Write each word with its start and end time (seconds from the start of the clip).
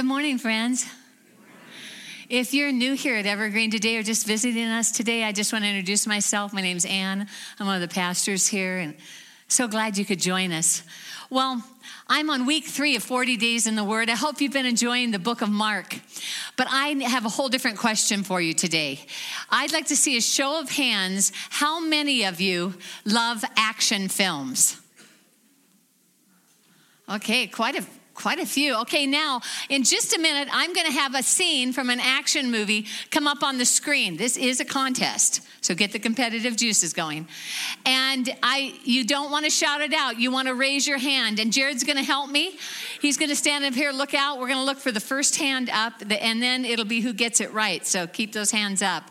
Good 0.00 0.06
morning, 0.06 0.38
friends. 0.38 0.86
If 2.30 2.54
you're 2.54 2.72
new 2.72 2.94
here 2.94 3.16
at 3.16 3.26
Evergreen 3.26 3.70
today 3.70 3.98
or 3.98 4.02
just 4.02 4.26
visiting 4.26 4.64
us 4.64 4.90
today, 4.90 5.24
I 5.24 5.32
just 5.32 5.52
want 5.52 5.66
to 5.66 5.68
introduce 5.68 6.06
myself. 6.06 6.54
My 6.54 6.62
name's 6.62 6.86
Anne. 6.86 7.28
I'm 7.58 7.66
one 7.66 7.74
of 7.74 7.86
the 7.86 7.94
pastors 7.94 8.46
here, 8.46 8.78
and 8.78 8.94
so 9.48 9.68
glad 9.68 9.98
you 9.98 10.06
could 10.06 10.18
join 10.18 10.52
us. 10.52 10.84
Well, 11.28 11.62
I'm 12.08 12.30
on 12.30 12.46
week 12.46 12.64
three 12.64 12.96
of 12.96 13.02
40 13.02 13.36
days 13.36 13.66
in 13.66 13.74
the 13.74 13.84
Word. 13.84 14.08
I 14.08 14.14
hope 14.14 14.40
you've 14.40 14.54
been 14.54 14.64
enjoying 14.64 15.10
the 15.10 15.18
book 15.18 15.42
of 15.42 15.50
Mark. 15.50 16.00
But 16.56 16.68
I 16.70 16.96
have 17.06 17.26
a 17.26 17.28
whole 17.28 17.50
different 17.50 17.76
question 17.76 18.22
for 18.22 18.40
you 18.40 18.54
today. 18.54 19.00
I'd 19.50 19.74
like 19.74 19.88
to 19.88 19.96
see 19.96 20.16
a 20.16 20.22
show 20.22 20.60
of 20.62 20.70
hands 20.70 21.30
how 21.50 21.78
many 21.78 22.24
of 22.24 22.40
you 22.40 22.72
love 23.04 23.44
action 23.54 24.08
films? 24.08 24.80
Okay, 27.06 27.48
quite 27.48 27.76
a 27.76 27.84
Quite 28.20 28.38
a 28.38 28.44
few. 28.44 28.76
Okay, 28.82 29.06
now 29.06 29.40
in 29.70 29.82
just 29.82 30.14
a 30.14 30.20
minute, 30.20 30.46
I'm 30.52 30.74
going 30.74 30.84
to 30.84 30.92
have 30.92 31.14
a 31.14 31.22
scene 31.22 31.72
from 31.72 31.88
an 31.88 32.00
action 32.00 32.50
movie 32.50 32.84
come 33.10 33.26
up 33.26 33.42
on 33.42 33.56
the 33.56 33.64
screen. 33.64 34.18
This 34.18 34.36
is 34.36 34.60
a 34.60 34.64
contest, 34.66 35.40
so 35.62 35.74
get 35.74 35.92
the 35.92 35.98
competitive 35.98 36.54
juices 36.54 36.92
going. 36.92 37.28
And 37.86 38.28
I, 38.42 38.78
you 38.84 39.06
don't 39.06 39.30
want 39.30 39.46
to 39.46 39.50
shout 39.50 39.80
it 39.80 39.94
out. 39.94 40.20
You 40.20 40.30
want 40.30 40.48
to 40.48 40.54
raise 40.54 40.86
your 40.86 40.98
hand. 40.98 41.38
And 41.38 41.50
Jared's 41.50 41.82
going 41.82 41.96
to 41.96 42.02
help 42.02 42.28
me. 42.28 42.58
He's 43.00 43.16
going 43.16 43.30
to 43.30 43.36
stand 43.36 43.64
up 43.64 43.72
here, 43.72 43.90
look 43.90 44.12
out. 44.12 44.38
We're 44.38 44.48
going 44.48 44.58
to 44.58 44.66
look 44.66 44.80
for 44.80 44.92
the 44.92 45.00
first 45.00 45.36
hand 45.36 45.70
up, 45.70 45.94
and 46.10 46.42
then 46.42 46.66
it'll 46.66 46.84
be 46.84 47.00
who 47.00 47.14
gets 47.14 47.40
it 47.40 47.54
right. 47.54 47.86
So 47.86 48.06
keep 48.06 48.34
those 48.34 48.50
hands 48.50 48.82
up. 48.82 49.04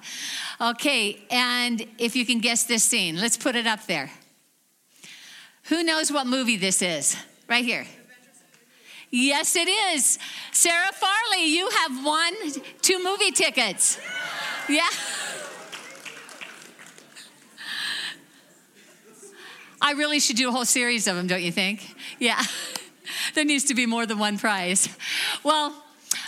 Okay, 0.61 1.17
and 1.31 1.83
if 1.97 2.15
you 2.15 2.27
can 2.27 2.41
guess 2.41 2.65
this 2.65 2.83
scene, 2.83 3.19
let's 3.19 3.37
put 3.37 3.55
it 3.55 3.65
up 3.65 3.87
there. 3.87 4.11
Who 5.63 5.83
knows 5.83 6.11
what 6.11 6.27
movie 6.27 6.57
this 6.57 6.83
is? 6.83 7.17
Right 7.47 7.65
here. 7.65 7.87
Yes, 9.11 9.55
it 9.55 9.67
is. 9.67 10.19
Sarah 10.51 10.91
Farley, 10.93 11.45
you 11.45 11.69
have 11.69 12.05
won 12.05 12.33
two 12.81 13.03
movie 13.03 13.31
tickets. 13.31 13.99
Yeah. 14.67 14.87
I 19.81 19.93
really 19.93 20.19
should 20.19 20.35
do 20.35 20.49
a 20.49 20.51
whole 20.51 20.65
series 20.65 21.07
of 21.07 21.15
them, 21.15 21.25
don't 21.25 21.41
you 21.41 21.51
think? 21.51 21.95
Yeah. 22.19 22.41
there 23.33 23.45
needs 23.45 23.63
to 23.65 23.73
be 23.73 23.85
more 23.85 24.05
than 24.05 24.19
one 24.19 24.37
prize. 24.37 24.89
Well, 25.43 25.73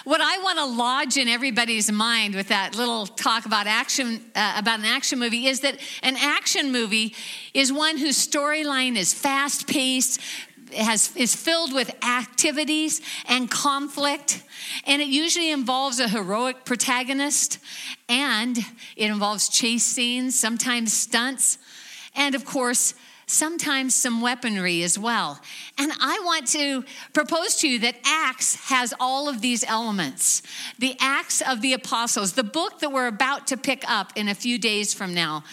what 0.03 0.21
I 0.21 0.37
want 0.39 0.57
to 0.57 0.65
lodge 0.65 1.17
in 1.17 1.27
everybody's 1.27 1.91
mind 1.91 2.33
with 2.33 2.47
that 2.47 2.75
little 2.75 3.05
talk 3.05 3.45
about 3.45 3.67
action, 3.67 4.25
uh, 4.35 4.55
about 4.57 4.79
an 4.79 4.85
action 4.85 5.19
movie, 5.19 5.47
is 5.47 5.59
that 5.61 5.77
an 6.01 6.15
action 6.17 6.71
movie 6.71 7.15
is 7.53 7.71
one 7.71 7.97
whose 7.97 8.15
storyline 8.15 8.95
is 8.95 9.13
fast 9.13 9.67
paced, 9.67 10.19
has, 10.73 11.15
is 11.15 11.35
filled 11.35 11.73
with 11.73 11.91
activities 12.03 13.01
and 13.27 13.49
conflict, 13.49 14.43
and 14.85 15.01
it 15.01 15.07
usually 15.07 15.51
involves 15.51 15.99
a 15.99 16.07
heroic 16.07 16.65
protagonist, 16.65 17.59
and 18.09 18.57
it 18.57 19.09
involves 19.09 19.49
chase 19.49 19.83
scenes, 19.83 20.37
sometimes 20.37 20.93
stunts, 20.93 21.57
and 22.15 22.35
of 22.35 22.45
course, 22.45 22.93
sometimes 23.27 23.95
some 23.95 24.21
weaponry 24.21 24.83
as 24.83 24.99
well. 24.99 25.39
And 25.77 25.91
I 25.99 26.19
want 26.23 26.47
to 26.49 26.83
propose 27.13 27.55
to 27.57 27.69
you 27.69 27.79
that 27.79 27.95
Acts 28.03 28.55
has 28.69 28.93
all 28.99 29.29
of 29.29 29.41
these 29.41 29.63
elements. 29.63 30.41
The 30.79 30.97
Acts 30.99 31.41
of 31.41 31.61
the 31.61 31.73
Apostles, 31.73 32.33
the 32.33 32.43
book 32.43 32.79
that 32.79 32.91
we're 32.91 33.07
about 33.07 33.47
to 33.47 33.57
pick 33.57 33.89
up 33.89 34.11
in 34.15 34.27
a 34.27 34.35
few 34.35 34.57
days 34.57 34.93
from 34.93 35.13
now 35.13 35.43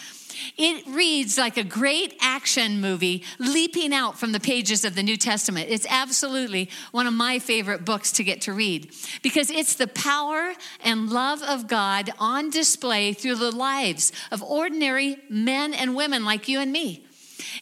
it 0.57 0.85
reads 0.87 1.37
like 1.37 1.57
a 1.57 1.63
great 1.63 2.15
action 2.21 2.81
movie 2.81 3.23
leaping 3.37 3.93
out 3.93 4.19
from 4.19 4.31
the 4.31 4.39
pages 4.39 4.85
of 4.85 4.95
the 4.95 5.03
New 5.03 5.17
Testament. 5.17 5.69
It's 5.69 5.87
absolutely 5.89 6.69
one 6.91 7.07
of 7.07 7.13
my 7.13 7.39
favorite 7.39 7.85
books 7.85 8.11
to 8.13 8.23
get 8.23 8.41
to 8.41 8.53
read 8.53 8.93
because 9.21 9.49
it's 9.49 9.75
the 9.75 9.87
power 9.87 10.53
and 10.83 11.09
love 11.09 11.41
of 11.41 11.67
God 11.67 12.11
on 12.19 12.49
display 12.49 13.13
through 13.13 13.35
the 13.35 13.55
lives 13.55 14.11
of 14.31 14.43
ordinary 14.43 15.17
men 15.29 15.73
and 15.73 15.95
women 15.95 16.25
like 16.25 16.47
you 16.47 16.59
and 16.59 16.71
me. 16.71 17.05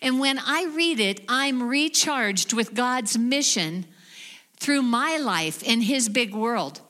And 0.01 0.19
when 0.19 0.39
I 0.39 0.65
read 0.65 0.99
it, 0.99 1.21
I'm 1.27 1.63
recharged 1.63 2.53
with 2.53 2.73
God's 2.73 3.17
mission 3.17 3.85
through 4.59 4.81
my 4.81 5.17
life 5.17 5.63
in 5.63 5.81
His 5.81 6.09
big 6.09 6.33
world. 6.33 6.81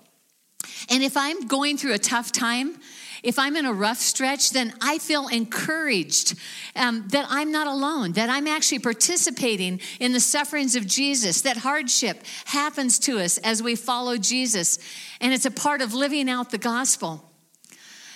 And 0.90 1.04
if 1.04 1.18
I'm 1.18 1.48
going 1.48 1.78
through 1.78 1.94
a 1.94 2.00
tough 2.00 2.32
time, 2.32 2.80
if 3.24 3.40
I'm 3.40 3.56
in 3.56 3.66
a 3.66 3.74
rough 3.74 4.00
stretch, 4.00 4.52
then 4.52 4.74
I 4.82 4.98
feel 5.00 5.28
encouraged 5.28 6.36
um, 6.76 7.08
that 7.10 7.26
I'm 7.30 7.52
not 7.52 7.68
alone, 7.68 8.14
that 8.14 8.30
I'm 8.30 8.48
actually 8.48 8.80
participating 8.80 9.80
in 10.00 10.14
the 10.14 10.20
sufferings 10.20 10.76
of 10.76 10.86
Jesus, 10.86 11.42
that 11.42 11.58
hardship 11.58 12.24
happens 12.46 13.00
to 13.00 13.20
us 13.20 13.38
as 13.40 13.64
we 13.64 13.76
follow 13.76 14.18
Jesus, 14.18 14.80
and 15.22 15.34
it's 15.34 15.46
a 15.46 15.52
part 15.52 15.82
of 15.82 15.94
living 15.94 16.30
out 16.30 16.52
the 16.52 16.58
gospel. 16.58 17.32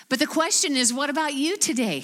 But 0.10 0.20
the 0.20 0.28
question 0.28 0.76
is 0.76 0.94
what 0.94 1.10
about 1.10 1.34
you 1.34 1.58
today? 1.58 2.04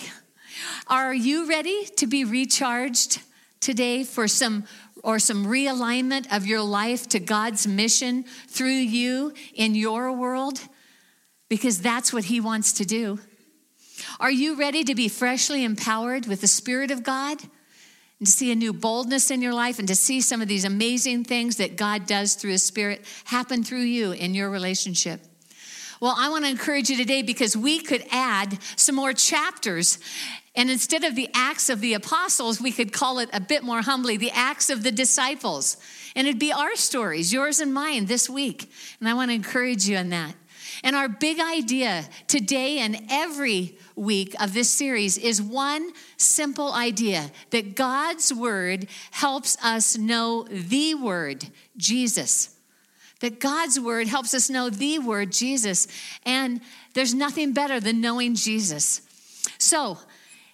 Are 0.88 1.14
you 1.14 1.48
ready 1.48 1.86
to 1.98 2.08
be 2.08 2.24
recharged 2.24 3.22
today 3.60 4.04
for 4.04 4.28
some 4.28 4.66
or 5.04 5.20
some 5.20 5.46
realignment 5.46 6.26
of 6.36 6.46
your 6.46 6.62
life 6.62 7.08
to 7.10 7.20
God's 7.20 7.68
mission 7.68 8.24
through 8.48 8.70
you 8.70 9.34
in 9.54 9.76
your 9.76 10.12
world? 10.12 10.60
Because 11.50 11.82
that's 11.82 12.12
what 12.12 12.26
He 12.26 12.40
wants 12.40 12.74
to 12.74 12.86
do. 12.86 13.20
Are 14.20 14.32
you 14.32 14.56
ready 14.56 14.84
to 14.84 14.96
be 14.96 15.08
freshly 15.08 15.64
empowered 15.64 16.28
with 16.28 16.42
the 16.42 16.48
Spirit 16.48 16.92
of 16.92 17.04
God? 17.04 17.42
And 18.20 18.26
to 18.26 18.32
see 18.32 18.52
a 18.52 18.56
new 18.56 18.74
boldness 18.74 19.30
in 19.30 19.44
your 19.44 19.54
life 19.54 19.78
and 19.78 19.88
to 19.88 19.96
see 19.96 20.22
some 20.22 20.42
of 20.42 20.48
these 20.48 20.66
amazing 20.66 21.24
things 21.24 21.58
that 21.58 21.76
God 21.76 22.08
does 22.08 22.34
through 22.34 22.52
His 22.52 22.66
Spirit 22.66 23.06
happen 23.26 23.64
through 23.64 23.84
you 23.84 24.12
in 24.12 24.34
your 24.34 24.50
relationship. 24.50 25.22
Well, 26.00 26.16
I 26.18 26.30
want 26.30 26.46
to 26.46 26.52
encourage 26.52 26.90
you 26.90 26.98
today 26.98 27.22
because 27.22 27.56
we 27.56 27.80
could 27.80 28.04
add 28.12 28.60
some 28.76 28.96
more 28.96 29.14
chapters. 29.14 30.00
And 30.56 30.70
instead 30.70 31.04
of 31.04 31.16
the 31.16 31.30
Acts 31.34 31.70
of 31.70 31.82
the 31.82 31.94
Apostles, 31.94 32.60
we 32.60 32.72
could 32.72 32.92
call 32.92 33.20
it 33.20 33.30
a 33.34 33.40
bit 33.40 33.64
more 33.64 33.82
humbly 33.82 34.18
the 34.18 34.32
Acts 34.32 34.70
of 34.70 34.84
the 34.84 34.92
Disciples. 34.92 35.78
And 36.16 36.28
it'd 36.28 36.40
be 36.40 36.52
our 36.52 36.76
stories, 36.76 37.32
yours 37.32 37.60
and 37.60 37.74
mine, 37.74 38.06
this 38.06 38.28
week. 38.28 38.72
And 39.00 39.08
I 39.08 39.14
want 39.14 39.30
to 39.30 39.36
encourage 39.36 39.88
you 39.88 39.98
in 39.98 40.10
that. 40.10 40.34
And 40.84 40.96
our 40.96 41.10
big 41.10 41.40
idea 41.40 42.06
today 42.28 42.80
and 42.80 43.06
every 43.10 43.78
week 43.96 44.36
of 44.40 44.54
this 44.54 44.70
series 44.70 45.18
is 45.18 45.42
one 45.42 45.92
simple 46.18 46.74
idea 46.74 47.32
that 47.50 47.76
God's 47.76 48.34
word 48.34 48.88
helps 49.12 49.58
us 49.64 49.98
know 49.98 50.44
the 50.50 50.96
word, 50.96 51.48
Jesus. 51.76 52.56
That 53.22 53.40
God's 53.40 53.80
word 53.80 54.08
helps 54.08 54.34
us 54.34 54.50
know 54.50 54.70
the 54.70 55.00
word, 55.00 55.32
Jesus. 55.32 55.88
And 56.26 56.62
there's 56.94 57.14
nothing 57.14 57.54
better 57.54 57.80
than 57.80 58.02
knowing 58.02 58.36
Jesus. 58.36 59.02
So, 59.58 59.98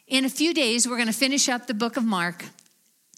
in 0.07 0.25
a 0.25 0.29
few 0.29 0.53
days, 0.53 0.87
we're 0.87 0.97
going 0.97 1.07
to 1.07 1.13
finish 1.13 1.49
up 1.49 1.67
the 1.67 1.73
book 1.73 1.97
of 1.97 2.05
Mark 2.05 2.45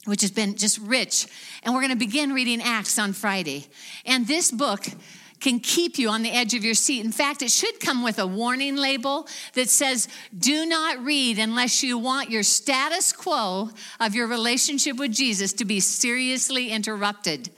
which 0.06 0.22
has 0.22 0.32
been 0.32 0.56
just 0.56 0.78
rich. 0.80 1.28
And 1.64 1.74
we're 1.74 1.82
going 1.82 1.92
to 1.92 1.98
begin 1.98 2.34
reading 2.34 2.62
Acts 2.62 2.98
on 2.98 3.14
Friday. 3.14 3.66
And 4.06 4.28
this 4.28 4.52
book 4.52 4.86
can 5.40 5.60
keep 5.60 5.98
you 5.98 6.10
on 6.10 6.24
the 6.24 6.32
edge 6.32 6.54
of 6.54 6.64
your 6.64 6.74
seat. 6.74 7.04
In 7.04 7.12
fact, 7.12 7.42
it 7.42 7.52
should 7.52 7.80
come 7.80 8.04
with 8.04 8.20
a 8.20 8.28
warning 8.28 8.76
label 8.76 9.28
that 9.54 9.70
says, 9.70 10.08
Do 10.38 10.66
not 10.66 11.04
read 11.04 11.40
unless 11.40 11.84
you 11.84 11.98
want 11.98 12.30
your 12.30 12.44
status 12.44 13.14
quo 13.14 13.70
of 14.00 14.16
your 14.16 14.28
relationship 14.28 14.98
with 14.98 15.12
Jesus 15.12 15.54
to 15.54 15.66
be 15.66 15.80
seriously 15.80 16.70
interrupted. 16.70 17.50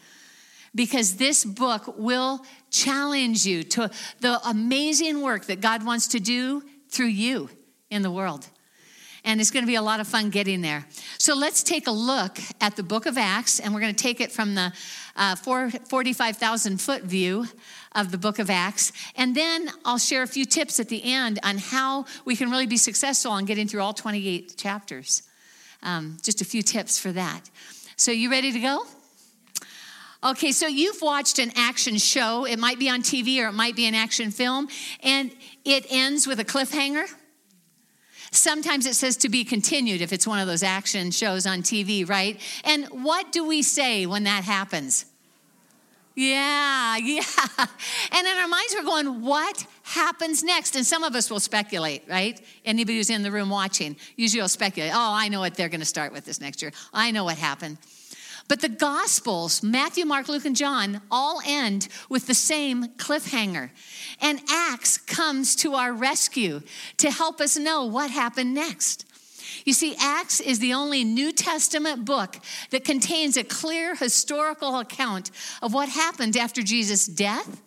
Because 0.75 1.15
this 1.15 1.43
book 1.45 1.95
will 1.97 2.45
challenge 2.69 3.45
you 3.45 3.63
to 3.63 3.89
the 4.19 4.39
amazing 4.47 5.21
work 5.21 5.45
that 5.45 5.61
God 5.61 5.85
wants 5.85 6.07
to 6.09 6.19
do 6.19 6.63
through 6.89 7.07
you 7.07 7.49
in 7.89 8.01
the 8.01 8.11
world. 8.11 8.47
And 9.23 9.41
it's 9.41 9.51
going 9.51 9.63
to 9.63 9.67
be 9.67 9.75
a 9.75 9.81
lot 9.81 9.99
of 9.99 10.07
fun 10.07 10.29
getting 10.29 10.61
there. 10.61 10.85
So 11.17 11.35
let's 11.35 11.61
take 11.61 11.87
a 11.87 11.91
look 11.91 12.37
at 12.61 12.77
the 12.77 12.83
book 12.83 13.05
of 13.05 13.17
Acts, 13.17 13.59
and 13.59 13.73
we're 13.73 13.81
going 13.81 13.93
to 13.93 14.01
take 14.01 14.21
it 14.21 14.31
from 14.31 14.55
the 14.55 14.71
uh, 15.17 15.35
45,000 15.35 16.79
foot 16.79 17.03
view 17.03 17.47
of 17.93 18.11
the 18.11 18.17
book 18.17 18.39
of 18.39 18.49
Acts. 18.49 18.93
And 19.15 19.35
then 19.35 19.69
I'll 19.83 19.97
share 19.97 20.23
a 20.23 20.27
few 20.27 20.45
tips 20.45 20.79
at 20.79 20.89
the 20.89 21.03
end 21.03 21.39
on 21.43 21.57
how 21.57 22.05
we 22.23 22.35
can 22.35 22.51
really 22.51 22.67
be 22.67 22.77
successful 22.77 23.31
on 23.31 23.45
getting 23.45 23.67
through 23.67 23.81
all 23.81 23.93
28 23.93 24.55
chapters. 24.57 25.23
Um, 25.83 26.17
just 26.21 26.41
a 26.41 26.45
few 26.45 26.61
tips 26.61 26.99
for 26.99 27.11
that. 27.11 27.49
So, 27.95 28.11
you 28.11 28.29
ready 28.29 28.51
to 28.51 28.59
go? 28.59 28.85
Okay, 30.23 30.51
so 30.51 30.67
you've 30.67 31.01
watched 31.01 31.37
an 31.37 31.51
action 31.55 31.97
show. 31.97 32.45
It 32.45 32.57
might 32.57 32.79
be 32.79 32.89
on 32.89 33.01
TV 33.01 33.39
or 33.43 33.49
it 33.49 33.53
might 33.53 33.75
be 33.75 33.85
an 33.85 33.93
action 33.93 34.31
film, 34.31 34.67
and 35.03 35.31
it 35.63 35.85
ends 35.89 36.25
with 36.25 36.39
a 36.39 36.45
cliffhanger. 36.45 37.07
Sometimes 38.31 38.85
it 38.85 38.95
says 38.95 39.17
to 39.17 39.29
be 39.29 39.43
continued 39.43 40.01
if 40.01 40.11
it's 40.11 40.27
one 40.27 40.39
of 40.39 40.47
those 40.47 40.63
action 40.63 41.11
shows 41.11 41.45
on 41.45 41.61
TV, 41.61 42.07
right? 42.07 42.39
And 42.63 42.85
what 42.87 43.31
do 43.31 43.47
we 43.47 43.61
say 43.61 44.05
when 44.05 44.23
that 44.23 44.43
happens? 44.43 45.05
Yeah, 46.17 46.97
yeah. 47.01 47.21
And 48.11 48.27
in 48.27 48.37
our 48.37 48.47
minds, 48.47 48.75
we're 48.75 48.83
going, 48.83 49.21
what 49.21 49.65
happens 49.83 50.43
next? 50.43 50.75
And 50.75 50.85
some 50.85 51.03
of 51.03 51.15
us 51.15 51.29
will 51.29 51.39
speculate, 51.39 52.03
right? 52.09 52.41
Anybody 52.65 52.97
who's 52.97 53.11
in 53.11 53.21
the 53.21 53.31
room 53.31 53.49
watching 53.49 53.95
usually 54.15 54.41
will 54.41 54.49
speculate, 54.49 54.91
oh, 54.93 55.13
I 55.13 55.27
know 55.27 55.39
what 55.39 55.53
they're 55.53 55.69
going 55.69 55.79
to 55.79 55.85
start 55.85 56.11
with 56.11 56.25
this 56.25 56.41
next 56.41 56.63
year. 56.63 56.71
I 56.91 57.11
know 57.11 57.23
what 57.23 57.37
happened. 57.37 57.77
But 58.47 58.61
the 58.61 58.69
Gospels, 58.69 59.61
Matthew, 59.61 60.05
Mark, 60.05 60.29
Luke, 60.29 60.45
and 60.45 60.55
John, 60.55 61.01
all 61.11 61.41
end 61.45 61.89
with 62.09 62.27
the 62.27 62.33
same 62.33 62.87
cliffhanger. 62.97 63.71
And 64.21 64.39
Acts 64.49 64.97
comes 64.97 65.55
to 65.57 65.73
our 65.73 65.91
rescue 65.91 66.61
to 66.97 67.11
help 67.11 67.41
us 67.41 67.57
know 67.57 67.85
what 67.85 68.09
happened 68.09 68.53
next. 68.53 69.05
You 69.65 69.73
see, 69.73 69.95
Acts 69.99 70.39
is 70.39 70.59
the 70.59 70.73
only 70.73 71.03
New 71.03 71.31
Testament 71.31 72.05
book 72.05 72.37
that 72.69 72.85
contains 72.85 73.35
a 73.35 73.43
clear 73.43 73.95
historical 73.95 74.79
account 74.79 75.31
of 75.61 75.73
what 75.73 75.89
happened 75.89 76.37
after 76.37 76.61
Jesus' 76.61 77.05
death, 77.05 77.61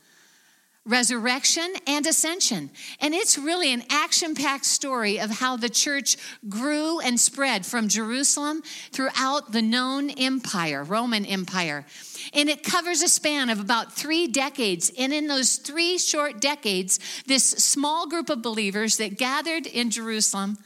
resurrection, 0.87 1.75
and 1.87 2.06
ascension. 2.06 2.71
And 3.00 3.15
it's 3.15 3.37
really 3.37 3.73
an 3.73 3.85
action 3.91 4.35
packed 4.35 4.65
story 4.65 5.21
of 5.21 5.31
how 5.31 5.56
the 5.56 5.69
church 5.69 6.17
grew 6.49 7.00
and 7.00 7.21
spread 7.21 7.67
from 7.67 7.88
Jerusalem 7.88 8.62
throughout 8.91 9.53
the 9.53 9.61
known 9.61 10.09
empire, 10.11 10.82
Roman 10.82 11.27
Empire. 11.27 11.85
And 12.32 12.49
it 12.49 12.62
covers 12.62 13.03
a 13.03 13.09
span 13.09 13.50
of 13.50 13.61
about 13.61 13.93
three 13.93 14.27
decades. 14.27 14.91
And 14.99 15.12
in 15.12 15.27
those 15.27 15.56
three 15.56 15.99
short 15.99 16.41
decades, 16.41 16.99
this 17.27 17.44
small 17.44 18.09
group 18.09 18.31
of 18.31 18.41
believers 18.41 18.97
that 18.97 19.19
gathered 19.19 19.67
in 19.67 19.91
Jerusalem 19.91 20.56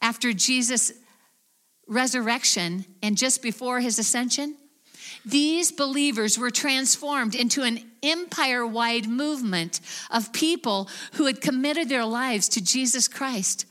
after 0.00 0.32
Jesus' 0.32 0.92
resurrection 1.86 2.86
and 3.02 3.18
just 3.18 3.42
before 3.42 3.80
his 3.80 3.98
ascension, 3.98 4.56
these 5.24 5.70
believers 5.70 6.38
were 6.38 6.50
transformed 6.50 7.34
into 7.34 7.62
an 7.62 7.80
empire 8.02 8.66
wide 8.66 9.08
movement 9.08 9.80
of 10.10 10.32
people 10.32 10.88
who 11.14 11.26
had 11.26 11.40
committed 11.40 11.88
their 11.88 12.04
lives 12.04 12.48
to 12.50 12.64
Jesus 12.64 13.08
Christ. 13.08 13.66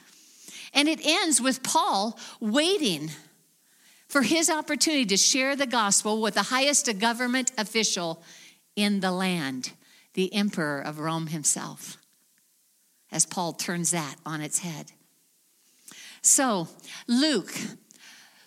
And 0.74 0.88
it 0.88 1.06
ends 1.06 1.42
with 1.42 1.64
Paul 1.64 2.18
waiting 2.40 3.12
for 4.08 4.22
his 4.22 4.50
opportunity 4.50 5.06
to 5.06 5.18
share 5.18 5.56
the 5.56 5.68
gospel 5.68 6.22
with 6.22 6.34
the 6.34 6.44
highest 6.44 7.00
government 7.00 7.52
official 7.58 8.24
in 8.76 9.00
the 9.02 9.12
land, 9.12 9.74
the 10.14 10.34
emperor 10.34 10.80
of 10.80 11.00
Rome 11.00 11.28
himself, 11.28 11.98
as 13.12 13.26
Paul 13.26 13.54
turns 13.54 13.92
that 13.92 14.16
on 14.26 14.42
its 14.42 14.60
head. 14.60 14.92
So, 16.22 16.68
Luke, 17.08 17.54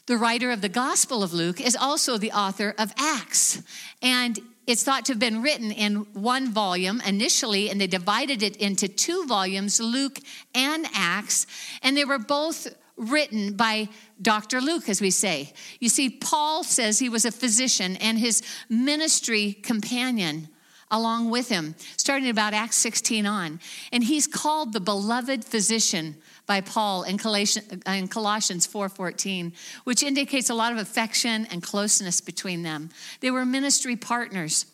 the 0.06 0.16
writer 0.16 0.50
of 0.50 0.60
the 0.60 0.68
Gospel 0.68 1.22
of 1.22 1.32
Luke, 1.32 1.60
is 1.60 1.76
also 1.76 2.18
the 2.18 2.32
author 2.32 2.74
of 2.78 2.92
Acts. 2.98 3.62
And 4.02 4.38
it's 4.66 4.82
thought 4.82 5.04
to 5.06 5.12
have 5.12 5.18
been 5.18 5.42
written 5.42 5.70
in 5.70 5.96
one 6.14 6.50
volume 6.50 7.00
initially, 7.06 7.70
and 7.70 7.80
they 7.80 7.86
divided 7.86 8.42
it 8.42 8.56
into 8.56 8.88
two 8.88 9.26
volumes, 9.26 9.80
Luke 9.80 10.18
and 10.54 10.86
Acts. 10.94 11.46
And 11.82 11.96
they 11.96 12.04
were 12.04 12.18
both 12.18 12.68
written 12.96 13.54
by 13.54 13.88
Dr. 14.20 14.60
Luke, 14.60 14.88
as 14.88 15.00
we 15.00 15.10
say. 15.10 15.52
You 15.80 15.88
see, 15.88 16.08
Paul 16.08 16.64
says 16.64 16.98
he 16.98 17.08
was 17.08 17.24
a 17.24 17.32
physician, 17.32 17.96
and 17.96 18.18
his 18.18 18.42
ministry 18.68 19.52
companion 19.52 20.48
along 20.90 21.30
with 21.30 21.48
him, 21.48 21.74
starting 21.96 22.28
about 22.28 22.54
Acts 22.54 22.76
16 22.76 23.26
on. 23.26 23.58
And 23.92 24.04
he's 24.04 24.26
called 24.26 24.72
the 24.72 24.80
beloved 24.80 25.44
physician 25.44 26.16
by 26.46 26.60
Paul 26.60 27.04
in 27.04 27.18
Colossians 27.18 27.66
uh, 27.86 28.78
4:14, 28.78 29.52
which 29.84 30.02
indicates 30.02 30.50
a 30.50 30.54
lot 30.54 30.72
of 30.72 30.78
affection 30.78 31.46
and 31.50 31.62
closeness 31.62 32.20
between 32.20 32.62
them. 32.62 32.90
They 33.20 33.30
were 33.30 33.44
ministry 33.44 33.96
partners. 33.96 34.66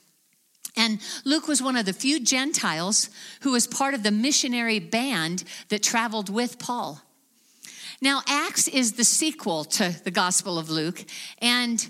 And 0.77 1.01
Luke 1.25 1.49
was 1.49 1.63
one 1.63 1.77
of 1.77 1.87
the 1.87 1.93
few 1.93 2.21
Gentiles 2.21 3.11
who 3.43 3.53
was 3.53 3.67
part 3.67 3.95
of 3.95 4.03
the 4.03 4.11
missionary 4.11 4.79
band 4.79 5.45
that 5.69 5.83
traveled 5.83 6.29
with 6.29 6.59
Paul. 6.59 7.03
Now, 8.01 8.23
Acts 8.27 8.67
is 8.67 8.93
the 8.93 9.05
sequel 9.05 9.65
to 9.65 9.95
the 10.05 10.11
Gospel 10.11 10.59
of 10.59 10.71
Luke, 10.71 11.05
and 11.39 11.87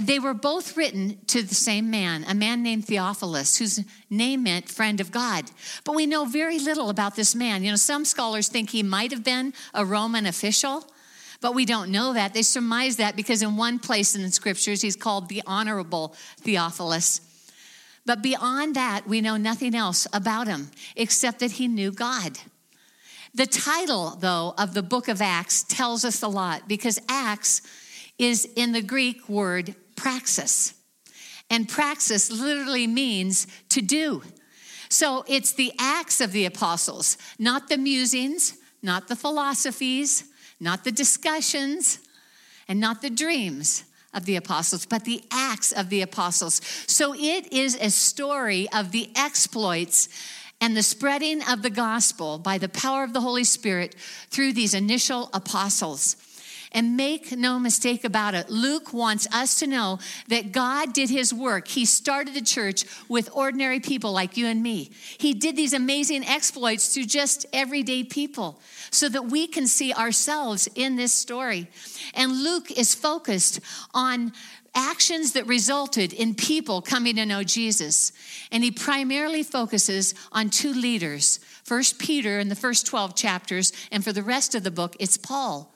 they 0.00 0.18
were 0.18 0.34
both 0.34 0.76
written 0.76 1.18
to 1.26 1.42
the 1.42 1.54
same 1.54 1.90
man, 1.90 2.24
a 2.26 2.34
man 2.34 2.62
named 2.62 2.86
Theophilus, 2.86 3.58
whose 3.58 3.84
name 4.08 4.44
meant 4.44 4.68
friend 4.68 5.00
of 5.00 5.10
God. 5.10 5.50
But 5.84 5.94
we 5.94 6.06
know 6.06 6.24
very 6.24 6.58
little 6.58 6.88
about 6.88 7.14
this 7.14 7.34
man. 7.34 7.62
You 7.62 7.70
know, 7.70 7.76
some 7.76 8.04
scholars 8.04 8.48
think 8.48 8.70
he 8.70 8.82
might 8.82 9.10
have 9.10 9.22
been 9.22 9.52
a 9.74 9.84
Roman 9.84 10.24
official, 10.24 10.86
but 11.42 11.54
we 11.54 11.66
don't 11.66 11.90
know 11.90 12.14
that. 12.14 12.32
They 12.32 12.42
surmise 12.42 12.96
that 12.96 13.16
because 13.16 13.42
in 13.42 13.56
one 13.56 13.78
place 13.78 14.14
in 14.14 14.22
the 14.22 14.30
scriptures, 14.30 14.80
he's 14.80 14.96
called 14.96 15.28
the 15.28 15.42
Honorable 15.46 16.14
Theophilus. 16.38 17.20
But 18.06 18.22
beyond 18.22 18.74
that, 18.74 19.06
we 19.06 19.20
know 19.20 19.36
nothing 19.36 19.74
else 19.74 20.06
about 20.12 20.46
him 20.46 20.70
except 20.96 21.40
that 21.40 21.52
he 21.52 21.68
knew 21.68 21.92
God. 21.92 22.38
The 23.34 23.46
title, 23.46 24.16
though, 24.18 24.54
of 24.58 24.74
the 24.74 24.82
book 24.82 25.08
of 25.08 25.22
Acts 25.22 25.62
tells 25.62 26.04
us 26.04 26.22
a 26.22 26.28
lot 26.28 26.68
because 26.68 26.98
Acts 27.08 27.62
is 28.18 28.46
in 28.56 28.72
the 28.72 28.82
Greek 28.82 29.28
word 29.28 29.74
praxis. 29.96 30.74
And 31.50 31.68
praxis 31.68 32.30
literally 32.30 32.86
means 32.86 33.46
to 33.70 33.82
do. 33.82 34.22
So 34.88 35.24
it's 35.26 35.52
the 35.52 35.72
acts 35.78 36.20
of 36.20 36.32
the 36.32 36.44
apostles, 36.44 37.16
not 37.38 37.68
the 37.68 37.78
musings, 37.78 38.58
not 38.82 39.08
the 39.08 39.16
philosophies, 39.16 40.24
not 40.60 40.84
the 40.84 40.92
discussions, 40.92 41.98
and 42.68 42.78
not 42.78 43.02
the 43.02 43.10
dreams 43.10 43.84
of 44.14 44.24
the 44.24 44.36
apostles, 44.36 44.86
but 44.86 45.04
the 45.04 45.22
acts 45.30 45.72
of 45.72 45.88
the 45.88 46.02
apostles. 46.02 46.60
So 46.86 47.14
it 47.14 47.52
is 47.52 47.74
a 47.76 47.90
story 47.90 48.68
of 48.72 48.92
the 48.92 49.10
exploits 49.16 50.08
and 50.60 50.76
the 50.76 50.82
spreading 50.82 51.42
of 51.48 51.62
the 51.62 51.70
gospel 51.70 52.38
by 52.38 52.58
the 52.58 52.68
power 52.68 53.02
of 53.02 53.12
the 53.12 53.20
Holy 53.20 53.44
Spirit 53.44 53.96
through 54.30 54.52
these 54.52 54.74
initial 54.74 55.28
apostles. 55.34 56.16
And 56.72 56.96
make 56.96 57.36
no 57.36 57.58
mistake 57.58 58.02
about 58.02 58.34
it, 58.34 58.48
Luke 58.48 58.94
wants 58.94 59.28
us 59.32 59.58
to 59.60 59.66
know 59.66 59.98
that 60.28 60.52
God 60.52 60.94
did 60.94 61.10
his 61.10 61.32
work. 61.32 61.68
He 61.68 61.84
started 61.84 62.32
the 62.34 62.40
church 62.40 62.84
with 63.08 63.28
ordinary 63.34 63.78
people 63.78 64.12
like 64.12 64.38
you 64.38 64.46
and 64.46 64.62
me. 64.62 64.90
He 65.18 65.34
did 65.34 65.54
these 65.54 65.74
amazing 65.74 66.24
exploits 66.24 66.94
through 66.94 67.04
just 67.04 67.44
everyday 67.52 68.04
people 68.04 68.58
so 68.90 69.10
that 69.10 69.26
we 69.26 69.46
can 69.46 69.66
see 69.66 69.92
ourselves 69.92 70.66
in 70.74 70.96
this 70.96 71.12
story. 71.12 71.68
And 72.14 72.42
Luke 72.42 72.70
is 72.70 72.94
focused 72.94 73.60
on 73.92 74.32
actions 74.74 75.32
that 75.32 75.46
resulted 75.46 76.12
in 76.12 76.34
people 76.34 76.80
coming 76.80 77.16
to 77.16 77.26
know 77.26 77.42
Jesus. 77.42 78.12
And 78.50 78.64
he 78.64 78.70
primarily 78.70 79.42
focuses 79.42 80.14
on 80.32 80.50
two 80.50 80.72
leaders. 80.72 81.38
First 81.64 81.98
Peter 81.98 82.38
in 82.38 82.48
the 82.48 82.56
first 82.56 82.86
12 82.86 83.14
chapters, 83.14 83.72
and 83.90 84.02
for 84.02 84.12
the 84.12 84.22
rest 84.22 84.54
of 84.54 84.62
the 84.62 84.70
book, 84.70 84.96
it's 84.98 85.16
Paul. 85.16 85.71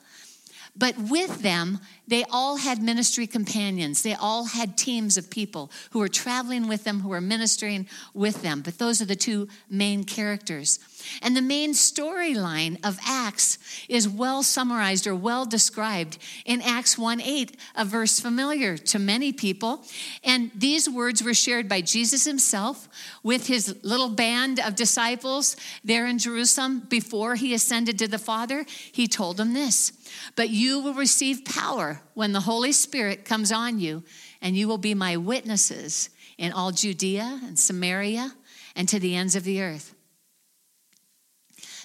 But 0.77 0.95
with 0.97 1.41
them, 1.41 1.79
they 2.07 2.23
all 2.31 2.57
had 2.57 2.81
ministry 2.81 3.27
companions. 3.27 4.01
They 4.01 4.13
all 4.13 4.45
had 4.45 4.77
teams 4.77 5.17
of 5.17 5.29
people 5.29 5.69
who 5.91 5.99
were 5.99 6.07
traveling 6.07 6.67
with 6.67 6.85
them, 6.85 7.01
who 7.01 7.09
were 7.09 7.21
ministering 7.21 7.87
with 8.13 8.41
them. 8.41 8.61
But 8.61 8.77
those 8.77 9.01
are 9.01 9.05
the 9.05 9.15
two 9.15 9.49
main 9.69 10.05
characters. 10.05 10.79
And 11.21 11.35
the 11.35 11.41
main 11.41 11.73
storyline 11.73 12.79
of 12.85 12.97
Acts 13.05 13.59
is 13.89 14.07
well 14.07 14.41
summarized 14.41 15.05
or 15.05 15.15
well 15.15 15.45
described 15.45 16.17
in 16.45 16.61
Acts 16.61 16.97
1 16.97 17.21
8, 17.21 17.57
a 17.75 17.85
verse 17.85 18.19
familiar 18.19 18.77
to 18.77 18.99
many 18.99 19.33
people. 19.33 19.83
And 20.23 20.51
these 20.55 20.89
words 20.89 21.23
were 21.23 21.33
shared 21.33 21.67
by 21.67 21.81
Jesus 21.81 22.25
himself 22.25 22.87
with 23.21 23.47
his 23.47 23.75
little 23.83 24.09
band 24.09 24.59
of 24.59 24.75
disciples 24.75 25.55
there 25.83 26.07
in 26.07 26.19
Jerusalem 26.19 26.83
before 26.89 27.35
he 27.35 27.53
ascended 27.53 27.99
to 27.99 28.07
the 28.07 28.17
Father. 28.17 28.65
He 28.91 29.07
told 29.07 29.37
them 29.37 29.53
this 29.53 29.91
But 30.35 30.49
you 30.49 30.79
will 30.79 30.93
receive 30.93 31.43
power 31.45 31.96
when 32.13 32.33
the 32.33 32.41
Holy 32.41 32.71
Spirit 32.71 33.25
comes 33.25 33.51
on 33.51 33.79
you, 33.79 34.03
and 34.41 34.55
you 34.55 34.67
will 34.67 34.77
be 34.77 34.93
my 34.93 35.17
witnesses 35.17 36.09
in 36.37 36.51
all 36.51 36.71
Judea 36.71 37.41
and 37.43 37.57
Samaria 37.57 38.33
and 38.75 38.87
to 38.89 38.99
the 38.99 39.15
ends 39.15 39.35
of 39.35 39.43
the 39.43 39.61
earth. 39.61 39.93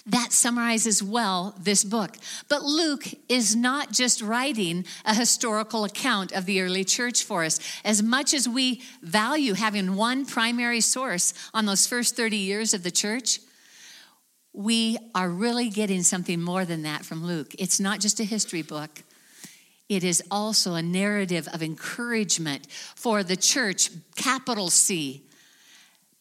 That 0.04 0.32
summarizes 0.32 1.02
well 1.02 1.54
this 1.60 1.84
book. 1.84 2.16
But 2.48 2.64
Luke 2.64 3.06
is 3.28 3.54
not 3.54 3.92
just 3.92 4.20
writing 4.20 4.84
a 5.04 5.14
historical 5.14 5.84
account 5.84 6.32
of 6.32 6.44
the 6.44 6.60
early 6.60 6.84
church 6.84 7.22
for 7.22 7.44
us. 7.44 7.60
As 7.84 8.02
much 8.02 8.34
as 8.34 8.48
we 8.48 8.82
value 9.00 9.54
having 9.54 9.94
one 9.94 10.26
primary 10.26 10.80
source 10.80 11.32
on 11.54 11.66
those 11.66 11.86
first 11.86 12.16
30 12.16 12.36
years 12.36 12.74
of 12.74 12.82
the 12.82 12.90
church, 12.90 13.38
we 14.52 14.98
are 15.14 15.30
really 15.30 15.70
getting 15.70 16.02
something 16.02 16.40
more 16.40 16.64
than 16.64 16.82
that 16.82 17.04
from 17.04 17.24
Luke. 17.24 17.54
It's 17.58 17.78
not 17.78 18.00
just 18.00 18.18
a 18.18 18.24
history 18.24 18.62
book. 18.62 19.04
It 19.88 20.04
is 20.04 20.22
also 20.30 20.74
a 20.74 20.82
narrative 20.82 21.48
of 21.52 21.62
encouragement 21.62 22.66
for 22.70 23.22
the 23.22 23.36
church, 23.36 23.90
capital 24.16 24.70
C, 24.70 25.22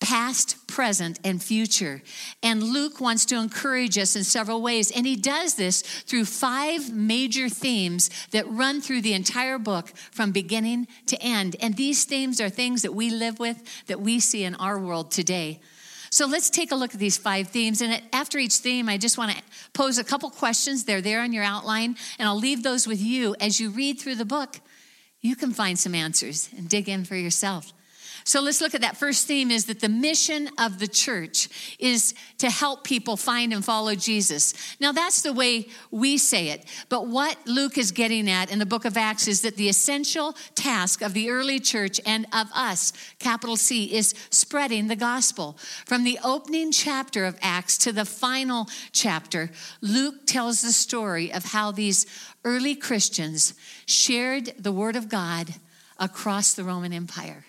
past, 0.01 0.67
present, 0.67 1.19
and 1.23 1.41
future. 1.41 2.01
And 2.41 2.63
Luke 2.63 2.99
wants 2.99 3.23
to 3.25 3.37
encourage 3.37 3.97
us 3.97 4.15
in 4.15 4.23
several 4.23 4.61
ways. 4.61 4.91
And 4.91 5.05
he 5.05 5.15
does 5.15 5.55
this 5.55 5.81
through 5.81 6.25
five 6.25 6.91
major 6.91 7.47
themes 7.47 8.09
that 8.31 8.49
run 8.49 8.81
through 8.81 9.01
the 9.01 9.13
entire 9.13 9.59
book 9.59 9.89
from 10.11 10.31
beginning 10.31 10.87
to 11.05 11.21
end. 11.21 11.55
And 11.61 11.77
these 11.77 12.03
themes 12.03 12.41
are 12.41 12.49
things 12.49 12.81
that 12.81 12.95
we 12.95 13.09
live 13.09 13.39
with, 13.39 13.63
that 13.85 14.01
we 14.01 14.19
see 14.19 14.43
in 14.43 14.55
our 14.55 14.79
world 14.79 15.11
today. 15.11 15.59
So 16.11 16.25
let's 16.25 16.49
take 16.49 16.73
a 16.73 16.75
look 16.75 16.93
at 16.93 16.99
these 16.99 17.17
five 17.17 17.47
themes. 17.47 17.81
And 17.81 18.01
after 18.11 18.37
each 18.37 18.55
theme, 18.55 18.89
I 18.89 18.97
just 18.97 19.17
want 19.17 19.31
to 19.31 19.41
pose 19.73 19.97
a 19.97 20.03
couple 20.03 20.29
questions. 20.29 20.83
They're 20.83 21.01
there 21.01 21.21
on 21.21 21.31
your 21.31 21.45
outline, 21.45 21.95
and 22.19 22.27
I'll 22.27 22.37
leave 22.37 22.63
those 22.63 22.85
with 22.85 23.01
you 23.01 23.33
as 23.39 23.61
you 23.61 23.69
read 23.69 23.97
through 23.97 24.15
the 24.15 24.25
book. 24.25 24.59
You 25.21 25.37
can 25.37 25.53
find 25.53 25.79
some 25.79 25.95
answers 25.95 26.49
and 26.57 26.67
dig 26.67 26.89
in 26.89 27.05
for 27.05 27.15
yourself. 27.15 27.71
So 28.23 28.41
let's 28.41 28.61
look 28.61 28.75
at 28.75 28.81
that 28.81 28.97
first 28.97 29.27
theme 29.27 29.51
is 29.51 29.65
that 29.65 29.79
the 29.79 29.89
mission 29.89 30.49
of 30.59 30.79
the 30.79 30.87
church 30.87 31.75
is 31.79 32.13
to 32.37 32.49
help 32.49 32.83
people 32.83 33.17
find 33.17 33.53
and 33.53 33.63
follow 33.63 33.95
Jesus. 33.95 34.53
Now 34.79 34.91
that's 34.91 35.21
the 35.21 35.33
way 35.33 35.67
we 35.89 36.17
say 36.17 36.49
it. 36.49 36.65
But 36.89 37.07
what 37.07 37.37
Luke 37.45 37.77
is 37.77 37.91
getting 37.91 38.29
at 38.29 38.51
in 38.51 38.59
the 38.59 38.65
book 38.65 38.85
of 38.85 38.97
Acts 38.97 39.27
is 39.27 39.41
that 39.41 39.55
the 39.55 39.69
essential 39.69 40.35
task 40.55 41.01
of 41.01 41.13
the 41.13 41.29
early 41.29 41.59
church 41.59 41.99
and 42.05 42.25
of 42.33 42.47
us, 42.53 42.93
capital 43.19 43.57
C, 43.57 43.93
is 43.93 44.13
spreading 44.29 44.87
the 44.87 44.95
gospel. 44.95 45.57
From 45.85 46.03
the 46.03 46.19
opening 46.23 46.71
chapter 46.71 47.25
of 47.25 47.37
Acts 47.41 47.77
to 47.79 47.91
the 47.91 48.05
final 48.05 48.67
chapter, 48.91 49.51
Luke 49.81 50.25
tells 50.25 50.61
the 50.61 50.71
story 50.71 51.31
of 51.33 51.45
how 51.45 51.71
these 51.71 52.05
early 52.43 52.75
Christians 52.75 53.53
shared 53.85 54.53
the 54.57 54.71
word 54.71 54.95
of 54.95 55.09
God 55.09 55.55
across 55.99 56.53
the 56.53 56.63
Roman 56.63 56.93
Empire. 56.93 57.45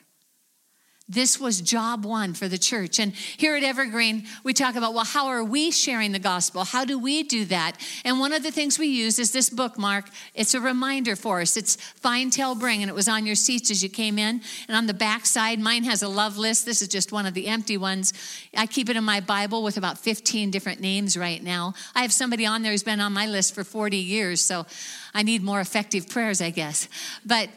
This 1.09 1.39
was 1.41 1.61
job 1.61 2.05
one 2.05 2.33
for 2.33 2.47
the 2.47 2.57
church. 2.57 3.01
And 3.01 3.13
here 3.13 3.57
at 3.57 3.65
Evergreen, 3.65 4.25
we 4.45 4.55
talk 4.55 4.77
about, 4.77 4.95
well, 4.95 5.05
how 5.05 5.27
are 5.27 5.43
we 5.43 5.73
sharing 5.73 6.13
the 6.13 6.21
gospel? 6.21 6.65
How 6.65 6.85
do 6.85 6.97
we 6.97 7.25
do 7.25 7.45
that? 7.47 7.77
And 8.05 8.21
one 8.21 8.33
of 8.33 8.45
the 8.45 8.53
things 8.53 8.79
we 8.79 8.87
use 8.87 9.19
is 9.19 9.33
this 9.33 9.51
bookmark. 9.51 10.07
It's 10.33 10.55
a 10.55 10.61
reminder 10.61 11.17
for 11.17 11.41
us. 11.41 11.57
It's 11.57 11.75
Find, 11.75 12.33
Tell, 12.33 12.55
Bring, 12.55 12.83
and 12.83 12.89
it 12.89 12.95
was 12.95 13.09
on 13.09 13.27
your 13.27 13.35
seats 13.35 13.71
as 13.71 13.83
you 13.83 13.89
came 13.89 14.17
in. 14.17 14.43
And 14.69 14.77
on 14.77 14.87
the 14.87 14.95
back 14.95 15.27
side, 15.27 15.59
mine 15.59 15.83
has 15.85 16.03
a 16.03 16.09
love 16.09 16.39
list. 16.39 16.65
This 16.65 16.81
is 16.81 16.89
just 16.89 17.11
one 17.11 17.27
of 17.27 17.35
the 17.35 17.49
empty 17.49 17.77
ones. 17.77 18.13
I 18.57 18.67
keep 18.67 18.89
it 18.89 18.97
in 18.97 19.05
my 19.05 19.21
Bible 19.21 19.65
with 19.65 19.77
about 19.77 19.99
15 19.99 20.53
different 20.53 20.81
names 20.81 21.17
right 21.17 21.43
now. 21.43 21.75
I 21.97 22.03
have 22.03 22.13
somebody 22.13 22.47
on 22.47 22.63
there 22.63 22.71
who's 22.71 22.85
been 22.85 23.01
on 23.01 23.13
my 23.13 23.27
list 23.27 23.57
for 23.57 23.65
40 23.65 23.97
years, 23.97 24.41
so 24.41 24.67
I 25.13 25.25
need 25.25 25.43
more 25.43 25.61
effective 25.61 26.09
prayers, 26.09 26.41
I 26.41 26.51
guess. 26.51 26.89
But 27.27 27.51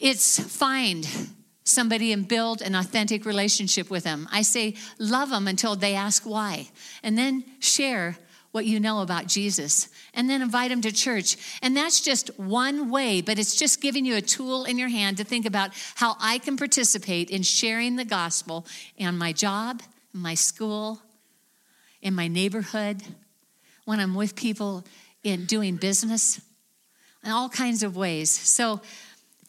it's 0.00 0.40
find 0.40 1.06
somebody 1.64 2.12
and 2.12 2.28
build 2.28 2.62
an 2.62 2.74
authentic 2.74 3.24
relationship 3.24 3.90
with 3.90 4.04
them. 4.04 4.28
I 4.30 4.42
say, 4.42 4.74
love 4.98 5.30
them 5.30 5.48
until 5.48 5.76
they 5.76 5.94
ask 5.94 6.24
why, 6.24 6.68
and 7.02 7.18
then 7.18 7.44
share 7.58 8.16
what 8.52 8.66
you 8.66 8.78
know 8.78 9.02
about 9.02 9.26
Jesus, 9.26 9.88
and 10.14 10.30
then 10.30 10.40
invite 10.40 10.70
them 10.70 10.80
to 10.82 10.92
church. 10.92 11.36
And 11.60 11.76
that's 11.76 12.00
just 12.00 12.28
one 12.38 12.88
way, 12.88 13.20
but 13.20 13.36
it's 13.36 13.56
just 13.56 13.80
giving 13.80 14.04
you 14.04 14.14
a 14.14 14.20
tool 14.20 14.64
in 14.64 14.78
your 14.78 14.88
hand 14.88 15.16
to 15.16 15.24
think 15.24 15.44
about 15.44 15.70
how 15.96 16.14
I 16.20 16.38
can 16.38 16.56
participate 16.56 17.30
in 17.30 17.42
sharing 17.42 17.96
the 17.96 18.04
gospel 18.04 18.64
in 18.96 19.18
my 19.18 19.32
job, 19.32 19.82
my 20.12 20.34
school, 20.34 21.00
in 22.00 22.14
my 22.14 22.28
neighborhood, 22.28 23.02
when 23.86 23.98
I'm 23.98 24.14
with 24.14 24.36
people 24.36 24.84
in 25.24 25.46
doing 25.46 25.74
business, 25.74 26.40
in 27.24 27.32
all 27.32 27.48
kinds 27.48 27.82
of 27.82 27.96
ways. 27.96 28.30
So, 28.30 28.80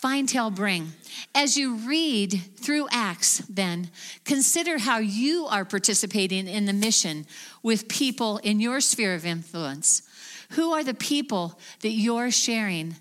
Find, 0.06 0.30
tell, 0.30 0.52
bring. 0.52 0.92
As 1.34 1.58
you 1.58 1.78
read 1.78 2.40
through 2.58 2.88
Acts, 2.92 3.40
then, 3.50 3.90
consider 4.24 4.78
how 4.78 5.00
you 5.00 5.48
are 5.48 5.66
participating 5.66 6.48
in 6.48 6.68
the 6.68 6.74
mission 6.74 7.26
with 7.64 7.88
people 7.88 8.38
in 8.38 8.60
your 8.60 8.82
sphere 8.82 9.16
of 9.16 9.26
influence. 9.26 10.04
Who 10.52 10.74
are 10.74 10.84
the 10.84 10.94
people 10.94 11.60
that 11.82 11.90
you're 11.90 12.30
sharing 12.30 12.98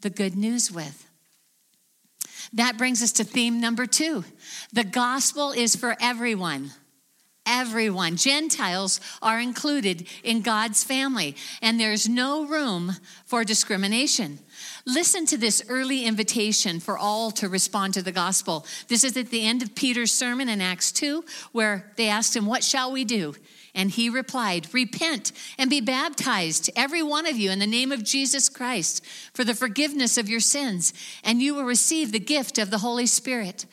the 0.00 0.10
good 0.10 0.34
news 0.34 0.72
with? 0.72 1.08
That 2.52 2.76
brings 2.76 3.04
us 3.04 3.12
to 3.12 3.24
theme 3.24 3.60
number 3.60 3.86
two 3.86 4.24
the 4.72 4.82
gospel 4.82 5.52
is 5.52 5.76
for 5.76 5.96
everyone 6.00 6.72
everyone. 7.48 8.16
Gentiles 8.16 9.00
are 9.22 9.40
included 9.40 10.06
in 10.22 10.42
God's 10.42 10.84
family, 10.84 11.34
and 11.62 11.80
there's 11.80 12.08
no 12.08 12.46
room 12.46 12.92
for 13.24 13.42
discrimination. 13.42 14.38
Listen 14.86 15.26
to 15.26 15.36
this 15.36 15.62
early 15.68 16.04
invitation 16.04 16.80
for 16.80 16.96
all 16.96 17.30
to 17.32 17.48
respond 17.48 17.94
to 17.94 18.02
the 18.02 18.12
gospel. 18.12 18.66
This 18.88 19.04
is 19.04 19.16
at 19.16 19.30
the 19.30 19.44
end 19.44 19.62
of 19.62 19.74
Peter's 19.74 20.12
sermon 20.12 20.48
in 20.48 20.60
Acts 20.60 20.92
2, 20.92 21.24
where 21.52 21.92
they 21.96 22.08
asked 22.08 22.36
him, 22.36 22.46
What 22.46 22.64
shall 22.64 22.92
we 22.92 23.04
do? 23.04 23.34
And 23.74 23.90
he 23.90 24.08
replied, 24.08 24.72
Repent 24.72 25.32
and 25.56 25.70
be 25.70 25.80
baptized, 25.80 26.70
every 26.74 27.02
one 27.02 27.26
of 27.26 27.36
you, 27.36 27.50
in 27.50 27.58
the 27.58 27.66
name 27.66 27.92
of 27.92 28.02
Jesus 28.02 28.48
Christ, 28.48 29.04
for 29.34 29.44
the 29.44 29.54
forgiveness 29.54 30.16
of 30.16 30.28
your 30.28 30.40
sins, 30.40 30.92
and 31.22 31.40
you 31.40 31.54
will 31.54 31.64
receive 31.64 32.10
the 32.10 32.18
gift 32.18 32.58
of 32.58 32.70
the 32.70 32.78
Holy 32.78 33.06
Spirit. 33.06 33.66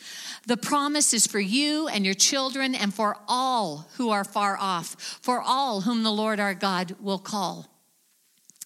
The 0.45 0.57
promise 0.57 1.13
is 1.13 1.25
for 1.25 1.39
you 1.39 1.87
and 1.87 2.05
your 2.05 2.13
children, 2.13 2.75
and 2.75 2.93
for 2.93 3.17
all 3.27 3.87
who 3.97 4.09
are 4.09 4.23
far 4.23 4.57
off, 4.57 5.19
for 5.21 5.41
all 5.41 5.81
whom 5.81 6.03
the 6.03 6.11
Lord 6.11 6.39
our 6.39 6.53
God 6.53 6.95
will 6.99 7.19
call. 7.19 7.67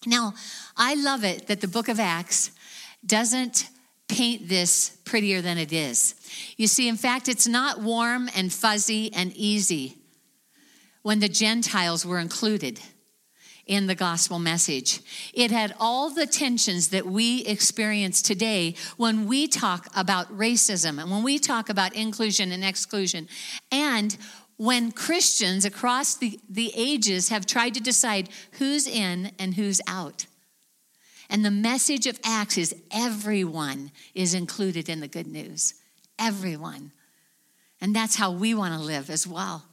Now, 0.06 0.34
I 0.76 0.94
love 0.94 1.24
it 1.24 1.46
that 1.48 1.60
the 1.60 1.68
book 1.68 1.88
of 1.88 2.00
Acts 2.00 2.52
doesn't 3.04 3.68
paint 4.08 4.48
this 4.48 4.96
prettier 5.04 5.40
than 5.40 5.58
it 5.58 5.72
is. 5.72 6.14
You 6.56 6.66
see, 6.66 6.88
in 6.88 6.96
fact, 6.96 7.28
it's 7.28 7.46
not 7.46 7.80
warm 7.80 8.28
and 8.34 8.52
fuzzy 8.52 9.12
and 9.12 9.32
easy 9.36 9.96
when 11.02 11.20
the 11.20 11.28
Gentiles 11.28 12.04
were 12.04 12.18
included 12.18 12.80
in 13.66 13.86
the 13.86 13.94
gospel 13.94 14.38
message. 14.40 15.00
It 15.32 15.52
had 15.52 15.74
all 15.78 16.10
the 16.10 16.26
tensions 16.26 16.88
that 16.88 17.06
we 17.06 17.44
experience 17.44 18.20
today 18.20 18.74
when 18.96 19.28
we 19.28 19.46
talk 19.46 19.86
about 19.94 20.36
racism 20.36 21.00
and 21.00 21.10
when 21.10 21.22
we 21.22 21.38
talk 21.38 21.68
about 21.68 21.94
inclusion 21.94 22.50
and 22.50 22.64
exclusion. 22.64 23.28
And 23.70 24.16
when 24.60 24.92
Christians 24.92 25.64
across 25.64 26.16
the, 26.16 26.38
the 26.46 26.70
ages 26.76 27.30
have 27.30 27.46
tried 27.46 27.72
to 27.72 27.80
decide 27.80 28.28
who's 28.58 28.86
in 28.86 29.32
and 29.38 29.54
who's 29.54 29.80
out. 29.86 30.26
And 31.30 31.42
the 31.42 31.50
message 31.50 32.06
of 32.06 32.20
Acts 32.22 32.58
is 32.58 32.74
everyone 32.90 33.90
is 34.14 34.34
included 34.34 34.90
in 34.90 35.00
the 35.00 35.08
good 35.08 35.26
news. 35.26 35.72
Everyone. 36.18 36.92
And 37.80 37.96
that's 37.96 38.16
how 38.16 38.32
we 38.32 38.52
want 38.52 38.74
to 38.74 38.80
live 38.80 39.08
as 39.08 39.26
well. 39.26 39.64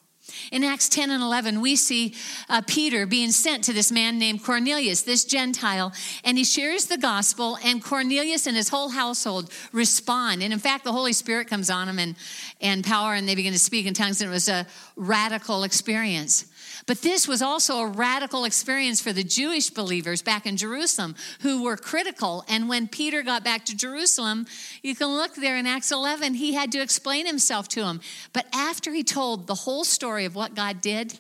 In 0.52 0.64
Acts 0.64 0.90
10 0.90 1.12
and 1.12 1.22
11, 1.22 1.62
we 1.62 1.76
see 1.76 2.16
uh, 2.50 2.62
Peter 2.66 3.06
being 3.06 3.32
sent 3.32 3.64
to 3.66 3.74
this 3.74 3.92
man 3.92 4.18
named 4.18 4.44
Cornelius, 4.44 5.02
this 5.02 5.26
Gentile, 5.26 5.94
and 6.24 6.38
he 6.38 6.44
shares 6.44 6.86
the 6.86 6.98
gospel, 6.98 7.58
and 7.64 7.84
Cornelius 7.84 8.48
and 8.48 8.56
his 8.56 8.70
whole 8.70 8.90
household 8.90 9.52
respond. 9.72 10.44
And 10.44 10.54
in 10.54 10.60
fact, 10.60 10.84
the 10.84 10.92
Holy 10.92 11.14
Spirit 11.14 11.48
comes 11.48 11.70
on 11.70 11.88
them 11.88 12.00
and, 12.00 12.16
and 12.62 12.84
power, 12.84 13.14
and 13.14 13.28
they 13.28 13.36
begin 13.36 13.54
to 13.54 13.60
speak 13.60 13.86
in 13.86 13.94
tongues, 13.94 14.22
and 14.22 14.30
it 14.30 14.34
was 14.34 14.50
a 14.50 14.68
radical 14.96 15.64
experience. 15.64 16.46
But 16.86 17.02
this 17.02 17.28
was 17.28 17.42
also 17.42 17.80
a 17.80 17.88
radical 17.88 18.46
experience 18.46 19.02
for 19.02 19.12
the 19.12 19.24
Jewish 19.24 19.70
believers 19.70 20.22
back 20.22 20.46
in 20.46 20.58
Jerusalem 20.58 21.16
who 21.42 21.64
were 21.64 21.78
critical. 21.78 22.46
And 22.48 22.70
when 22.70 22.88
Peter 22.88 23.24
got 23.24 23.44
back 23.44 23.66
to 23.66 23.76
Jerusalem, 23.76 24.46
you 24.84 24.96
can 24.96 25.08
look 25.08 25.36
there 25.36 25.58
in 25.58 25.66
Acts 25.66 25.92
11, 25.92 26.36
he 26.36 26.54
had 26.54 26.72
to 26.74 26.82
explain 26.82 27.26
himself 27.26 27.68
to 27.70 27.82
them. 27.82 28.02
But 28.34 28.48
after 28.54 28.92
he 28.92 29.04
told 29.04 29.48
the 29.48 29.56
whole 29.56 29.84
story 29.84 30.26
of 30.26 30.36
what 30.36 30.56
God 30.56 30.82
did, 30.82 31.20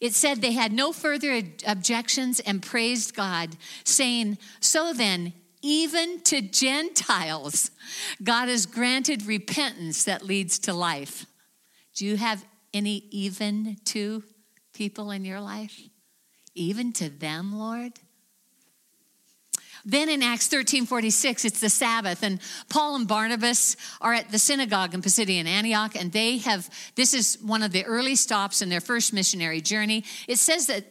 it 0.00 0.14
said 0.14 0.40
they 0.40 0.52
had 0.52 0.72
no 0.72 0.92
further 0.92 1.42
objections 1.66 2.38
and 2.40 2.62
praised 2.62 3.16
God, 3.16 3.56
saying, 3.82 4.38
So 4.60 4.92
then, 4.92 5.32
even 5.60 6.20
to 6.22 6.40
Gentiles, 6.40 7.72
God 8.22 8.48
has 8.48 8.64
granted 8.64 9.26
repentance 9.26 10.04
that 10.04 10.22
leads 10.22 10.58
to 10.60 10.72
life. 10.72 11.26
Do 11.94 12.06
you 12.06 12.16
have 12.16 12.44
any 12.72 13.04
even 13.10 13.76
to 13.86 14.22
people 14.78 15.10
in 15.10 15.24
your 15.24 15.40
life? 15.40 15.78
Even 16.54 16.92
to 16.94 17.10
them, 17.10 17.52
Lord? 17.58 17.92
Then 19.84 20.08
in 20.08 20.22
Acts 20.22 20.48
13 20.48 20.86
46, 20.86 21.44
it's 21.44 21.60
the 21.60 21.68
Sabbath, 21.68 22.22
and 22.22 22.40
Paul 22.68 22.96
and 22.96 23.08
Barnabas 23.08 23.76
are 24.00 24.14
at 24.14 24.30
the 24.30 24.38
synagogue 24.38 24.94
in 24.94 25.02
Pisidian 25.02 25.46
Antioch, 25.46 25.96
and 25.96 26.12
they 26.12 26.38
have 26.38 26.68
this 26.94 27.12
is 27.12 27.38
one 27.42 27.62
of 27.62 27.72
the 27.72 27.84
early 27.84 28.14
stops 28.14 28.62
in 28.62 28.68
their 28.68 28.80
first 28.80 29.12
missionary 29.12 29.60
journey. 29.60 30.04
It 30.26 30.38
says 30.38 30.66
that 30.66 30.84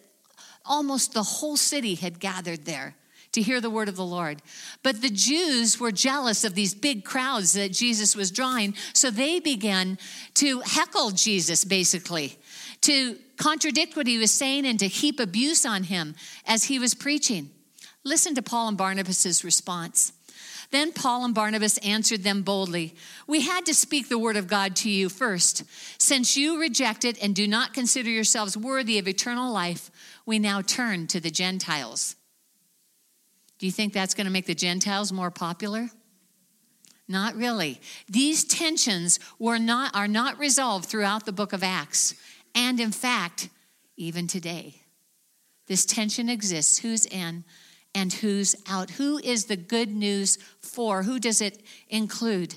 almost 0.66 1.14
the 1.14 1.24
whole 1.24 1.58
city 1.58 1.96
had 1.96 2.20
gathered 2.20 2.66
there 2.66 2.96
to 3.34 3.42
hear 3.42 3.62
the 3.62 3.70
word 3.70 3.90
of 3.90 3.96
the 3.96 4.06
Lord. 4.06 4.42
But 4.84 5.02
the 5.02 5.10
Jews 5.10 5.80
were 5.80 5.92
jealous 5.92 6.44
of 6.44 6.56
these 6.56 6.74
big 6.74 7.04
crowds 7.04 7.54
that 7.54 7.72
Jesus 7.72 8.16
was 8.16 8.32
drawing, 8.32 8.74
so 8.94 9.12
they 9.12 9.40
began 9.40 9.98
to 10.36 10.62
heckle 10.62 11.12
Jesus, 11.12 11.64
basically, 11.64 12.40
to 12.82 13.18
contradict 13.38 13.96
what 13.96 14.08
he 14.08 14.18
was 14.18 14.32
saying 14.32 14.66
and 14.66 14.80
to 14.80 14.88
heap 14.88 15.20
abuse 15.20 15.66
on 15.66 15.84
him 15.84 16.16
as 16.46 16.66
he 16.66 16.80
was 16.80 16.94
preaching. 16.94 17.50
Listen 18.04 18.36
to 18.36 18.42
Paul 18.42 18.70
and 18.70 18.78
Barnabas' 18.78 19.44
response. 19.44 20.14
Then 20.72 20.92
Paul 20.92 21.24
and 21.24 21.34
Barnabas 21.34 21.78
answered 21.78 22.24
them 22.24 22.42
boldly 22.42 22.96
We 23.26 23.42
had 23.42 23.66
to 23.68 23.74
speak 23.74 24.10
the 24.10 24.20
word 24.20 24.36
of 24.36 24.48
God 24.48 24.76
to 24.78 24.90
you 24.90 25.10
first. 25.10 25.64
Since 25.98 26.36
you 26.36 26.60
reject 26.60 27.06
it 27.06 27.22
and 27.22 27.36
do 27.36 27.48
not 27.48 27.74
consider 27.74 28.10
yourselves 28.10 28.58
worthy 28.58 29.00
of 29.00 29.08
eternal 29.08 29.52
life, 29.52 29.90
we 30.26 30.40
now 30.40 30.62
turn 30.62 31.08
to 31.08 31.20
the 31.20 31.32
Gentiles. 31.32 32.16
Do 33.60 33.66
you 33.66 33.72
think 33.72 33.94
that's 33.94 34.14
going 34.14 34.26
to 34.26 34.32
make 34.32 34.46
the 34.46 34.56
Gentiles 34.56 35.12
more 35.12 35.32
popular? 35.32 35.90
Not 37.08 37.36
really. 37.36 37.80
These 38.10 38.44
tensions 38.44 39.20
were 39.40 39.60
not, 39.60 39.96
are 39.96 40.10
not 40.10 40.38
resolved 40.38 40.86
throughout 40.86 41.26
the 41.26 41.32
book 41.32 41.54
of 41.54 41.64
Acts. 41.64 42.14
And 42.58 42.80
in 42.80 42.92
fact, 42.92 43.50
even 43.98 44.26
today, 44.26 44.82
this 45.68 45.86
tension 45.86 46.28
exists 46.28 46.80
who's 46.80 47.06
in 47.06 47.46
and 47.94 48.12
who's 48.12 48.56
out. 48.68 48.90
Who 48.92 49.20
is 49.20 49.46
the 49.46 49.56
good 49.56 49.90
news 49.90 50.40
for? 50.60 51.04
Who 51.04 51.20
does 51.20 51.40
it 51.40 51.62
include? 51.88 52.56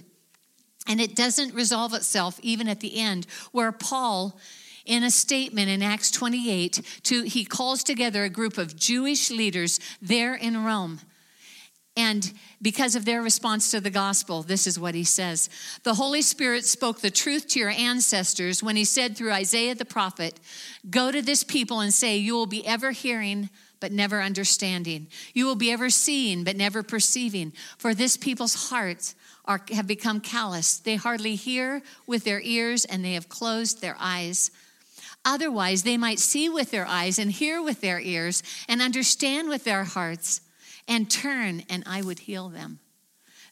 And 0.89 1.03
it 1.03 1.15
doesn't 1.15 1.55
resolve 1.55 1.93
itself 1.93 2.41
even 2.43 2.67
at 2.67 2.81
the 2.81 2.99
end, 2.99 3.27
where 3.53 3.73
Paul, 3.73 4.39
in 4.87 5.05
a 5.05 5.11
statement 5.11 5.69
in 5.69 5.83
Acts 5.83 6.11
28, 6.11 6.81
to, 7.03 7.23
he 7.25 7.45
calls 7.45 7.85
together 7.85 8.25
a 8.25 8.31
group 8.31 8.57
of 8.57 8.77
Jewish 8.77 9.31
leaders 9.31 9.81
there 10.01 10.35
in 10.35 10.65
Rome. 10.65 11.01
And 11.97 12.33
because 12.63 12.95
of 12.95 13.05
their 13.05 13.21
response 13.21 13.71
to 13.73 13.81
the 13.81 13.91
gospel, 13.91 14.43
this 14.43 14.67
is 14.67 14.79
what 14.79 14.95
he 14.95 15.05
says 15.05 15.51
The 15.83 15.95
Holy 15.95 16.23
Spirit 16.23 16.65
spoke 16.65 17.01
the 17.01 17.11
truth 17.11 17.49
to 17.49 17.59
your 17.59 17.71
ancestors 17.71 18.63
when 18.63 18.77
he 18.77 18.85
said 18.85 19.17
through 19.17 19.33
Isaiah 19.33 19.75
the 19.75 19.85
prophet, 19.85 20.39
Go 20.89 21.11
to 21.11 21.21
this 21.21 21.43
people 21.45 21.81
and 21.81 21.93
say, 21.93 22.17
You 22.17 22.35
will 22.35 22.47
be 22.47 22.67
ever 22.67 22.93
hearing 22.93 23.51
but 23.81 23.93
never 23.93 24.23
understanding. 24.23 25.09
You 25.33 25.47
will 25.47 25.57
be 25.57 25.73
ever 25.73 25.91
seeing, 25.91 26.45
but 26.45 26.57
never 26.57 26.83
perceiving. 26.83 27.53
For 27.79 27.95
this 27.95 28.17
people's 28.17 28.69
hearts 28.69 29.15
are, 29.47 29.63
have 29.73 29.87
become 29.87 30.21
callous. 30.21 30.79
They 30.79 30.97
hardly 30.97 31.35
hear 31.35 31.83
with 32.07 32.25
their 32.25 32.41
ears, 32.43 32.85
and 32.85 33.03
they 33.03 33.15
have 33.15 33.31
closed 33.31 33.81
their 33.81 33.97
eyes. 33.99 34.51
Otherwise, 35.25 35.83
they 35.83 35.97
might 35.97 36.19
see 36.19 36.49
with 36.49 36.71
their 36.71 36.87
eyes 36.87 37.19
and 37.19 37.33
hear 37.33 37.63
with 37.63 37.81
their 37.81 38.01
ears 38.01 38.43
and 38.69 38.81
understand 38.81 39.49
with 39.49 39.65
their 39.65 39.85
hearts 39.85 40.43
and 40.91 41.11
turn, 41.11 41.63
and 41.71 41.85
I 41.87 42.03
would 42.03 42.19
heal 42.19 42.51
them. 42.51 42.81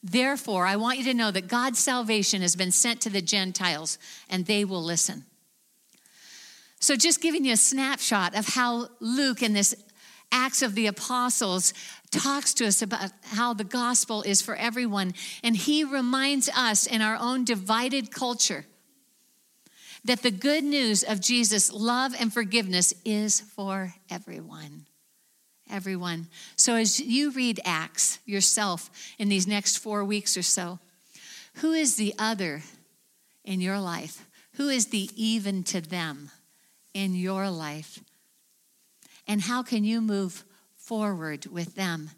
Therefore, 0.02 0.66
I 0.66 0.76
want 0.76 0.98
you 0.98 1.04
to 1.04 1.14
know 1.14 1.30
that 1.30 1.48
God's 1.48 1.78
salvation 1.78 2.42
has 2.42 2.54
been 2.54 2.70
sent 2.70 3.00
to 3.02 3.10
the 3.10 3.22
Gentiles, 3.22 3.98
and 4.28 4.44
they 4.44 4.64
will 4.64 4.82
listen. 4.82 5.24
So, 6.80 6.94
just 6.94 7.22
giving 7.22 7.44
you 7.44 7.54
a 7.54 7.56
snapshot 7.56 8.36
of 8.36 8.48
how 8.48 8.88
Luke, 9.00 9.42
in 9.42 9.52
this 9.54 9.74
Acts 10.30 10.62
of 10.62 10.74
the 10.74 10.86
Apostles 10.86 11.72
talks 12.10 12.52
to 12.54 12.66
us 12.66 12.82
about 12.82 13.10
how 13.22 13.54
the 13.54 13.64
gospel 13.64 14.22
is 14.22 14.42
for 14.42 14.54
everyone. 14.56 15.14
And 15.42 15.56
he 15.56 15.84
reminds 15.84 16.50
us 16.50 16.86
in 16.86 17.00
our 17.00 17.16
own 17.16 17.44
divided 17.44 18.12
culture 18.12 18.66
that 20.04 20.22
the 20.22 20.30
good 20.30 20.64
news 20.64 21.02
of 21.02 21.20
Jesus' 21.20 21.72
love 21.72 22.14
and 22.18 22.32
forgiveness 22.32 22.92
is 23.04 23.40
for 23.40 23.94
everyone. 24.10 24.87
Everyone. 25.70 26.28
So 26.56 26.74
as 26.74 27.00
you 27.00 27.30
read 27.30 27.60
Acts 27.64 28.18
yourself 28.24 28.90
in 29.18 29.28
these 29.28 29.46
next 29.46 29.78
four 29.78 30.04
weeks 30.04 30.36
or 30.36 30.42
so, 30.42 30.78
who 31.54 31.72
is 31.72 31.96
the 31.96 32.14
other 32.18 32.62
in 33.44 33.60
your 33.60 33.80
life? 33.80 34.26
Who 34.54 34.68
is 34.68 34.86
the 34.86 35.10
even 35.14 35.62
to 35.64 35.80
them 35.80 36.30
in 36.94 37.14
your 37.14 37.50
life? 37.50 38.00
And 39.26 39.42
how 39.42 39.62
can 39.62 39.84
you 39.84 40.00
move 40.00 40.44
forward 40.76 41.46
with 41.46 41.74
them 41.74 42.10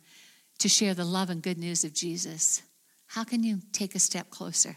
to 0.59 0.69
share 0.69 0.95
the 0.95 1.05
love 1.05 1.31
and 1.31 1.43
good 1.43 1.59
news 1.59 1.85
of 1.85 1.93
Jesus? 1.93 2.63
How 3.09 3.25
can 3.25 3.43
you 3.43 3.61
take 3.73 3.95
a 3.95 3.99
step 3.99 4.31
closer? 4.31 4.77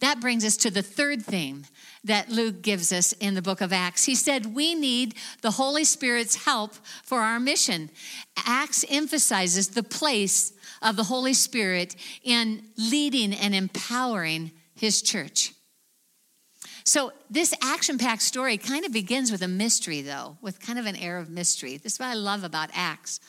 That 0.00 0.20
brings 0.20 0.44
us 0.44 0.56
to 0.58 0.70
the 0.70 0.82
third 0.82 1.24
theme 1.24 1.64
that 2.04 2.28
Luke 2.28 2.62
gives 2.62 2.92
us 2.92 3.12
in 3.14 3.34
the 3.34 3.42
book 3.42 3.60
of 3.60 3.72
Acts. 3.72 4.04
He 4.04 4.14
said, 4.14 4.54
We 4.54 4.74
need 4.74 5.14
the 5.42 5.52
Holy 5.52 5.84
Spirit's 5.84 6.44
help 6.44 6.74
for 7.02 7.20
our 7.20 7.40
mission. 7.40 7.90
Acts 8.46 8.84
emphasizes 8.88 9.68
the 9.68 9.82
place 9.82 10.52
of 10.82 10.96
the 10.96 11.04
Holy 11.04 11.34
Spirit 11.34 11.96
in 12.22 12.62
leading 12.76 13.32
and 13.34 13.54
empowering 13.54 14.52
his 14.74 15.02
church. 15.02 15.52
So, 16.84 17.12
this 17.28 17.52
action 17.62 17.98
packed 17.98 18.22
story 18.22 18.56
kind 18.56 18.86
of 18.86 18.92
begins 18.92 19.30
with 19.30 19.42
a 19.42 19.48
mystery, 19.48 20.00
though, 20.00 20.38
with 20.40 20.60
kind 20.60 20.78
of 20.78 20.86
an 20.86 20.96
air 20.96 21.18
of 21.18 21.28
mystery. 21.28 21.76
This 21.76 21.94
is 21.94 21.98
what 21.98 22.08
I 22.08 22.14
love 22.14 22.44
about 22.44 22.70
Acts. 22.72 23.20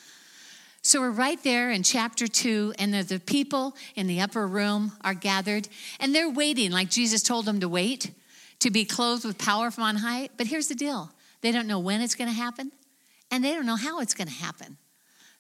So, 0.81 1.01
we're 1.01 1.11
right 1.11 1.41
there 1.43 1.71
in 1.71 1.83
chapter 1.83 2.25
two, 2.25 2.73
and 2.79 2.93
the, 2.93 3.19
people 3.19 3.75
in 3.95 4.07
the 4.07 4.21
upper 4.21 4.47
room 4.47 4.93
are 5.01 5.13
gathered, 5.13 5.67
and 5.99 6.15
they're 6.15 6.29
waiting, 6.29 6.71
like 6.71 6.89
Jesus 6.89 7.21
told 7.21 7.45
them 7.45 7.59
to 7.59 7.67
wait, 7.67 8.11
to 8.59 8.71
be 8.71 8.85
clothed 8.85 9.25
with 9.25 9.37
power 9.37 9.71
from 9.71 9.83
on 9.83 9.97
high. 9.97 10.29
But 10.37 10.47
here's 10.47 10.67
the 10.67 10.75
deal 10.75 11.11
they 11.41 11.51
don't 11.51 11.67
know 11.67 11.79
when 11.79 12.01
it's 12.01 12.15
going 12.15 12.29
to 12.29 12.35
happen, 12.35 12.71
and 13.29 13.43
they 13.43 13.53
don't 13.53 13.65
know 13.65 13.75
how 13.75 13.99
it's 13.99 14.13
going 14.13 14.29
to 14.29 14.33
happen. 14.33 14.77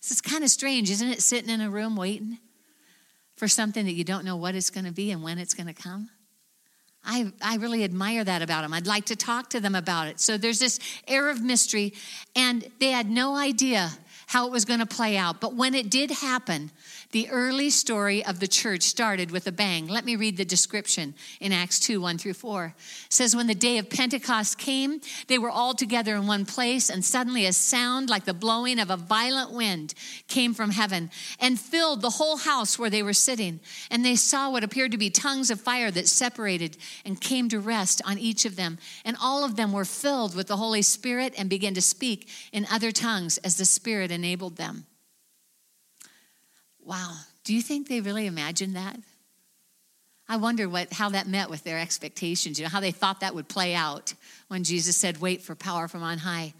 This 0.01 0.11
is 0.11 0.21
kind 0.21 0.43
of 0.43 0.49
strange, 0.49 0.89
isn't 0.91 1.07
it? 1.07 1.21
Sitting 1.21 1.49
in 1.49 1.61
a 1.61 1.69
room 1.69 1.95
waiting 1.95 2.37
for 3.37 3.47
something 3.47 3.85
that 3.85 3.93
you 3.93 4.03
don't 4.03 4.25
know 4.25 4.35
what 4.35 4.55
it's 4.55 4.69
going 4.69 4.85
to 4.85 4.91
be 4.91 5.11
and 5.11 5.23
when 5.23 5.37
it's 5.37 5.53
going 5.53 5.67
to 5.67 5.73
come. 5.73 6.09
I, 7.05 7.31
I 7.41 7.55
really 7.55 7.85
admire 7.85 8.25
that 8.25 8.41
about 8.41 8.63
them. 8.63 8.73
I'd 8.73 8.87
like 8.87 9.05
to 9.05 9.15
talk 9.15 9.49
to 9.51 9.61
them 9.61 9.73
about 9.73 10.07
it. 10.07 10.19
So 10.19 10.37
there's 10.37 10.59
this 10.59 10.79
air 11.07 11.29
of 11.29 11.41
mystery, 11.41 11.93
and 12.35 12.67
they 12.79 12.91
had 12.91 13.09
no 13.09 13.37
idea 13.37 13.89
how 14.29 14.45
it 14.45 14.51
was 14.51 14.63
going 14.63 14.79
to 14.79 14.85
play 14.85 15.17
out. 15.17 15.41
But 15.41 15.55
when 15.55 15.73
it 15.73 15.89
did 15.89 16.11
happen, 16.11 16.69
the 17.11 17.27
early 17.31 17.71
story 17.71 18.23
of 18.23 18.39
the 18.39 18.47
church 18.47 18.83
started 18.83 19.31
with 19.31 19.47
a 19.47 19.51
bang. 19.51 19.87
Let 19.87 20.05
me 20.05 20.15
read 20.15 20.37
the 20.37 20.45
description 20.45 21.15
in 21.39 21.51
Acts 21.51 21.79
2 21.79 21.99
1 21.99 22.19
through 22.19 22.35
4. 22.35 22.75
It 22.77 23.13
says, 23.13 23.35
When 23.35 23.47
the 23.47 23.55
day 23.55 23.79
of 23.79 23.89
Pentecost 23.89 24.59
came, 24.59 25.01
they 25.27 25.39
were 25.39 25.49
all 25.49 25.73
together 25.73 26.15
in 26.15 26.27
one 26.27 26.45
place, 26.45 26.87
and 26.87 27.03
suddenly 27.03 27.47
a 27.47 27.53
sound 27.53 28.09
like 28.09 28.25
the 28.25 28.33
blowing 28.33 28.77
of 28.77 28.91
a 28.91 28.97
violent 28.97 29.51
wind 29.51 29.95
came 30.27 30.53
from 30.53 30.69
heaven 30.69 31.09
and 31.39 31.59
filled 31.59 32.01
the 32.01 32.11
whole 32.11 32.37
house 32.37 32.77
where 32.77 32.91
they 32.91 33.01
were 33.01 33.13
sitting. 33.13 33.59
And 33.89 34.05
they 34.05 34.15
saw 34.15 34.51
what 34.51 34.63
appeared 34.63 34.91
to 34.91 34.97
be 34.99 35.09
tongues 35.09 35.49
of 35.49 35.59
fire 35.59 35.89
that 35.89 36.07
separated 36.07 36.77
and 37.05 37.19
came 37.19 37.49
to 37.49 37.59
rest 37.59 38.03
on 38.05 38.19
each 38.19 38.45
of 38.45 38.55
them. 38.55 38.77
And 39.03 39.17
all 39.19 39.43
of 39.43 39.55
them 39.55 39.71
were 39.71 39.85
filled 39.85 40.35
with 40.35 40.47
the 40.47 40.57
Holy 40.57 40.83
Spirit 40.83 41.33
and 41.37 41.49
began 41.49 41.73
to 41.73 41.81
speak 41.81 42.29
in 42.51 42.67
other 42.71 42.91
tongues 42.91 43.39
as 43.39 43.57
the 43.57 43.65
Spirit 43.65 44.11
enabled 44.11 44.57
them. 44.57 44.85
Wow. 46.89 47.17
Do 47.43 47.53
you 47.53 47.61
think 47.61 47.87
they 47.87 48.01
really 48.01 48.25
imagined 48.25 48.75
that? 48.75 48.99
I 50.27 50.37
wonder 50.37 50.67
what, 50.67 50.91
how 50.91 51.09
that 51.09 51.27
met 51.27 51.47
with 51.47 51.63
their 51.63 51.77
expectations, 51.77 52.57
you 52.57 52.65
know, 52.65 52.69
how 52.69 52.79
they 52.79 52.89
thought 52.89 53.19
that 53.19 53.35
would 53.35 53.47
play 53.47 53.75
out 53.75 54.15
when 54.47 54.63
Jesus 54.63 54.97
said, 54.97 55.21
Wait 55.21 55.43
for 55.43 55.53
power 55.53 55.87
from 55.87 56.01
on 56.01 56.17
high. 56.17 56.55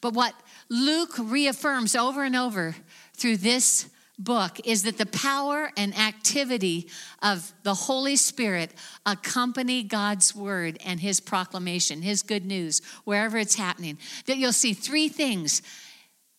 But 0.00 0.12
what 0.12 0.34
Luke 0.68 1.14
reaffirms 1.20 1.94
over 1.94 2.24
and 2.24 2.34
over 2.34 2.74
through 3.14 3.36
this 3.36 3.88
book 4.18 4.58
is 4.64 4.82
that 4.82 4.98
the 4.98 5.06
power 5.06 5.70
and 5.76 5.96
activity 5.96 6.88
of 7.22 7.52
the 7.62 7.74
Holy 7.74 8.16
Spirit 8.16 8.72
accompany 9.06 9.84
God's 9.84 10.34
word 10.34 10.78
and 10.84 10.98
his 10.98 11.20
proclamation, 11.20 12.02
his 12.02 12.22
good 12.22 12.44
news, 12.44 12.82
wherever 13.04 13.38
it's 13.38 13.54
happening. 13.54 13.98
That 14.26 14.36
you'll 14.36 14.52
see 14.52 14.74
three 14.74 15.08
things 15.08 15.62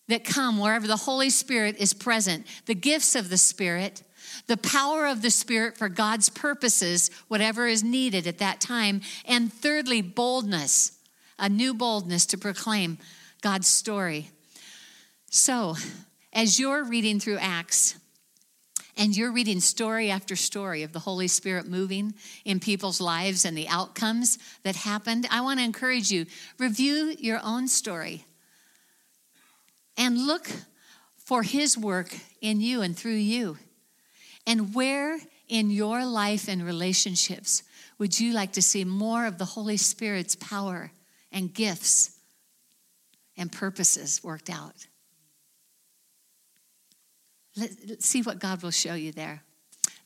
that 0.08 0.24
come 0.24 0.60
wherever 0.60 0.88
the 0.88 0.98
Holy 0.98 1.30
Spirit 1.30 1.78
is 1.78 1.94
present. 1.94 2.46
The 2.66 2.76
gifts 2.76 3.16
of 3.16 3.30
the 3.30 3.38
Spirit, 3.38 4.04
the 4.48 4.58
power 4.58 5.06
of 5.06 5.22
the 5.22 5.32
Spirit 5.32 5.78
for 5.78 5.90
God's 5.90 6.30
purposes, 6.30 7.10
whatever 7.28 7.68
is 7.68 7.84
needed 7.84 8.28
at 8.28 8.40
that 8.40 8.60
time, 8.60 9.02
and 9.26 9.52
thirdly, 9.52 10.02
boldness, 10.02 10.94
a 11.40 11.50
new 11.50 11.74
boldness 11.74 12.26
to 12.28 12.38
proclaim 12.38 12.98
God's 13.42 13.68
story. 13.68 14.30
So, 15.30 15.76
as 16.34 16.60
you're 16.60 16.84
reading 16.84 17.20
through 17.20 17.38
Acts, 17.38 17.96
and 18.98 19.16
you're 19.16 19.32
reading 19.32 19.60
story 19.60 20.12
after 20.12 20.36
story 20.36 20.84
of 20.84 20.92
the 20.92 21.00
Holy 21.00 21.28
Spirit 21.28 21.66
moving 21.66 22.14
in 22.46 22.60
people's 22.60 23.00
lives 23.00 23.46
and 23.46 23.58
the 23.58 23.68
outcomes 23.68 24.38
that 24.64 24.76
happened, 24.76 25.26
I 25.32 25.42
want 25.42 25.60
to 25.60 25.66
encourage 25.66 26.12
you 26.12 26.26
review 26.60 27.16
your 27.18 27.40
own 27.44 27.68
story 27.68 28.26
and 30.02 30.18
look 30.26 30.50
for 31.16 31.44
His 31.44 31.78
work 31.78 32.12
in 32.42 32.60
you 32.60 32.82
and 32.82 32.98
through 32.98 33.12
you. 33.12 33.60
And 34.48 34.74
where 34.74 35.20
in 35.48 35.70
your 35.70 36.04
life 36.04 36.50
and 36.50 36.66
relationships 36.66 37.62
would 38.00 38.20
you 38.20 38.34
like 38.34 38.54
to 38.54 38.64
see 38.64 38.84
more 38.84 39.28
of 39.28 39.38
the 39.38 39.46
Holy 39.46 39.78
Spirit's 39.78 40.36
power 40.36 40.92
and 41.32 41.54
gifts 41.54 42.18
and 43.38 43.52
purposes 43.52 44.24
worked 44.24 44.50
out? 44.50 44.88
Let's 47.56 48.08
see 48.08 48.24
what 48.24 48.40
God 48.40 48.64
will 48.64 48.72
show 48.72 48.96
you 48.96 49.12
there. 49.12 49.44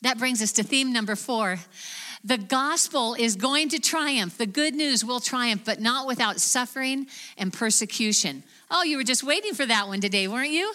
That 0.01 0.17
brings 0.17 0.41
us 0.41 0.51
to 0.53 0.63
theme 0.63 0.91
number 0.91 1.15
four. 1.15 1.57
The 2.25 2.39
gospel 2.39 3.13
is 3.13 3.35
going 3.35 3.69
to 3.69 3.79
triumph. 3.79 4.39
The 4.39 4.47
good 4.47 4.73
news 4.73 5.05
will 5.05 5.19
triumph, 5.19 5.61
but 5.63 5.79
not 5.79 6.07
without 6.07 6.41
suffering 6.41 7.05
and 7.37 7.53
persecution. 7.53 8.41
Oh, 8.71 8.81
you 8.81 8.97
were 8.97 9.03
just 9.03 9.23
waiting 9.23 9.53
for 9.53 9.63
that 9.67 9.87
one 9.87 10.01
today, 10.01 10.27
weren't 10.27 10.49
you? 10.49 10.73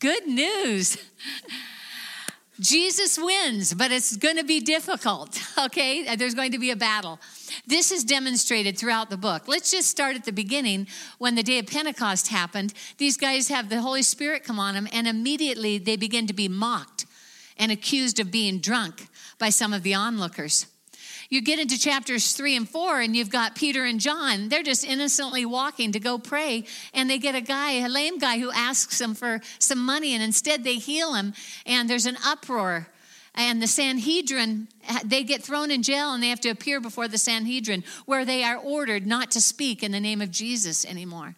Good 0.00 0.26
news. 0.26 0.98
Jesus 2.60 3.16
wins, 3.18 3.72
but 3.72 3.92
it's 3.92 4.16
going 4.16 4.36
to 4.36 4.44
be 4.44 4.58
difficult, 4.58 5.40
okay? 5.58 6.08
Uh, 6.08 6.16
there's 6.16 6.34
going 6.34 6.50
to 6.52 6.58
be 6.58 6.72
a 6.72 6.76
battle. 6.76 7.20
This 7.68 7.92
is 7.92 8.02
demonstrated 8.02 8.76
throughout 8.76 9.10
the 9.10 9.16
book. 9.16 9.46
Let's 9.46 9.70
just 9.70 9.88
start 9.88 10.16
at 10.16 10.24
the 10.24 10.32
beginning 10.32 10.88
when 11.18 11.36
the 11.36 11.44
day 11.44 11.60
of 11.60 11.68
Pentecost 11.68 12.28
happened. 12.28 12.74
These 12.98 13.16
guys 13.16 13.46
have 13.46 13.68
the 13.68 13.80
Holy 13.80 14.02
Spirit 14.02 14.42
come 14.42 14.58
on 14.58 14.74
them, 14.74 14.88
and 14.92 15.06
immediately 15.06 15.78
they 15.78 15.96
begin 15.96 16.26
to 16.26 16.34
be 16.34 16.48
mocked 16.48 17.06
and 17.56 17.70
accused 17.70 18.18
of 18.18 18.32
being 18.32 18.58
drunk 18.58 19.06
by 19.38 19.50
some 19.50 19.72
of 19.72 19.84
the 19.84 19.94
onlookers. 19.94 20.66
You 21.30 21.40
get 21.40 21.60
into 21.60 21.78
chapters 21.78 22.32
three 22.32 22.56
and 22.56 22.68
four, 22.68 23.00
and 23.00 23.14
you've 23.14 23.30
got 23.30 23.54
Peter 23.54 23.84
and 23.84 24.00
John. 24.00 24.48
They're 24.48 24.64
just 24.64 24.84
innocently 24.84 25.46
walking 25.46 25.92
to 25.92 26.00
go 26.00 26.18
pray, 26.18 26.64
and 26.92 27.08
they 27.08 27.18
get 27.18 27.36
a 27.36 27.40
guy, 27.40 27.74
a 27.74 27.88
lame 27.88 28.18
guy, 28.18 28.40
who 28.40 28.50
asks 28.50 28.98
them 28.98 29.14
for 29.14 29.40
some 29.60 29.78
money, 29.78 30.12
and 30.12 30.24
instead 30.24 30.64
they 30.64 30.74
heal 30.74 31.14
him, 31.14 31.32
and 31.64 31.88
there's 31.88 32.06
an 32.06 32.18
uproar. 32.26 32.88
And 33.36 33.62
the 33.62 33.68
Sanhedrin, 33.68 34.66
they 35.04 35.22
get 35.22 35.40
thrown 35.40 35.70
in 35.70 35.84
jail 35.84 36.12
and 36.12 36.20
they 36.20 36.30
have 36.30 36.40
to 36.40 36.48
appear 36.48 36.80
before 36.80 37.06
the 37.06 37.16
Sanhedrin, 37.16 37.84
where 38.04 38.24
they 38.24 38.42
are 38.42 38.56
ordered 38.56 39.06
not 39.06 39.30
to 39.30 39.40
speak 39.40 39.84
in 39.84 39.92
the 39.92 40.00
name 40.00 40.20
of 40.20 40.32
Jesus 40.32 40.84
anymore. 40.84 41.36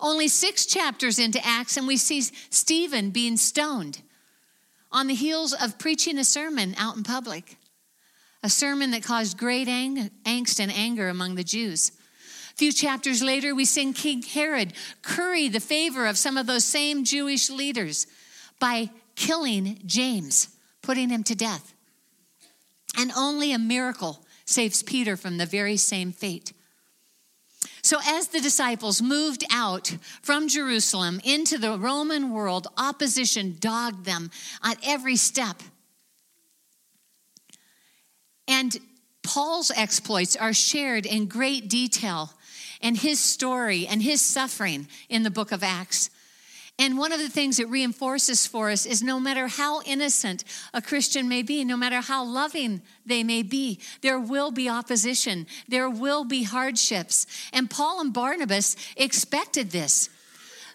Only 0.00 0.28
six 0.28 0.64
chapters 0.64 1.18
into 1.18 1.46
Acts, 1.46 1.76
and 1.76 1.86
we 1.86 1.98
see 1.98 2.22
Stephen 2.22 3.10
being 3.10 3.36
stoned 3.36 4.00
on 4.90 5.08
the 5.08 5.14
heels 5.14 5.52
of 5.52 5.78
preaching 5.78 6.18
a 6.18 6.24
sermon 6.24 6.74
out 6.78 6.96
in 6.96 7.02
public, 7.02 7.58
a 8.42 8.48
sermon 8.48 8.90
that 8.90 9.02
caused 9.02 9.36
great 9.36 9.68
ang- 9.68 10.10
angst 10.24 10.60
and 10.60 10.72
anger 10.72 11.08
among 11.08 11.34
the 11.34 11.44
Jews. 11.44 11.92
A 12.52 12.56
few 12.56 12.72
chapters 12.72 13.22
later, 13.22 13.54
we 13.54 13.64
see 13.64 13.92
King 13.92 14.22
Herod 14.22 14.72
curry 15.02 15.48
the 15.48 15.60
favor 15.60 16.06
of 16.06 16.18
some 16.18 16.36
of 16.36 16.46
those 16.46 16.64
same 16.64 17.04
Jewish 17.04 17.50
leaders 17.50 18.06
by 18.58 18.90
killing 19.14 19.80
James, 19.86 20.48
putting 20.82 21.10
him 21.10 21.22
to 21.24 21.34
death. 21.34 21.74
And 22.98 23.12
only 23.16 23.52
a 23.52 23.58
miracle 23.58 24.24
saves 24.44 24.82
Peter 24.82 25.16
from 25.16 25.38
the 25.38 25.46
very 25.46 25.76
same 25.76 26.12
fate. 26.12 26.52
So, 27.82 27.98
as 28.04 28.28
the 28.28 28.40
disciples 28.40 29.00
moved 29.00 29.44
out 29.50 29.96
from 30.22 30.48
Jerusalem 30.48 31.20
into 31.24 31.56
the 31.56 31.78
Roman 31.78 32.30
world, 32.30 32.66
opposition 32.76 33.56
dogged 33.58 34.04
them 34.04 34.30
at 34.62 34.78
every 34.84 35.16
step. 35.16 35.62
And 38.50 38.76
Paul's 39.22 39.70
exploits 39.70 40.34
are 40.34 40.52
shared 40.52 41.06
in 41.06 41.26
great 41.26 41.68
detail, 41.68 42.32
and 42.82 42.96
his 42.96 43.20
story 43.20 43.86
and 43.86 44.02
his 44.02 44.20
suffering 44.20 44.88
in 45.08 45.22
the 45.22 45.30
book 45.30 45.52
of 45.52 45.62
Acts. 45.62 46.10
And 46.76 46.98
one 46.98 47.12
of 47.12 47.20
the 47.20 47.28
things 47.28 47.60
it 47.60 47.68
reinforces 47.68 48.48
for 48.48 48.70
us 48.70 48.86
is 48.86 49.02
no 49.02 49.20
matter 49.20 49.46
how 49.46 49.82
innocent 49.82 50.42
a 50.74 50.82
Christian 50.82 51.28
may 51.28 51.42
be, 51.42 51.62
no 51.62 51.76
matter 51.76 52.00
how 52.00 52.24
loving 52.24 52.82
they 53.06 53.22
may 53.22 53.42
be, 53.42 53.78
there 54.00 54.18
will 54.18 54.50
be 54.50 54.68
opposition, 54.68 55.46
there 55.68 55.88
will 55.88 56.24
be 56.24 56.42
hardships. 56.42 57.26
And 57.52 57.70
Paul 57.70 58.00
and 58.00 58.12
Barnabas 58.12 58.74
expected 58.96 59.70
this. 59.70 60.08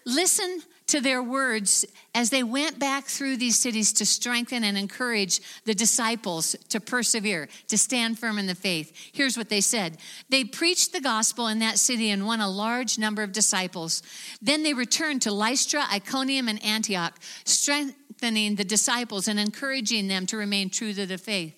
Listen 0.06 0.62
to 0.86 1.00
their 1.00 1.22
words 1.22 1.84
as 2.14 2.30
they 2.30 2.42
went 2.42 2.78
back 2.78 3.06
through 3.06 3.36
these 3.36 3.58
cities 3.58 3.92
to 3.94 4.06
strengthen 4.06 4.62
and 4.62 4.78
encourage 4.78 5.40
the 5.64 5.74
disciples 5.74 6.54
to 6.68 6.80
persevere, 6.80 7.48
to 7.68 7.76
stand 7.76 8.18
firm 8.18 8.38
in 8.38 8.46
the 8.46 8.54
faith. 8.54 8.92
Here's 9.12 9.36
what 9.36 9.48
they 9.48 9.60
said 9.60 9.98
They 10.28 10.44
preached 10.44 10.92
the 10.92 11.00
gospel 11.00 11.48
in 11.48 11.58
that 11.58 11.78
city 11.78 12.10
and 12.10 12.26
won 12.26 12.40
a 12.40 12.48
large 12.48 12.98
number 12.98 13.22
of 13.22 13.32
disciples. 13.32 14.02
Then 14.40 14.62
they 14.62 14.74
returned 14.74 15.22
to 15.22 15.32
Lystra, 15.32 15.84
Iconium, 15.92 16.48
and 16.48 16.64
Antioch, 16.64 17.18
strengthening 17.44 18.54
the 18.54 18.64
disciples 18.64 19.28
and 19.28 19.40
encouraging 19.40 20.08
them 20.08 20.26
to 20.26 20.36
remain 20.36 20.70
true 20.70 20.92
to 20.92 21.06
the 21.06 21.18
faith. 21.18 21.54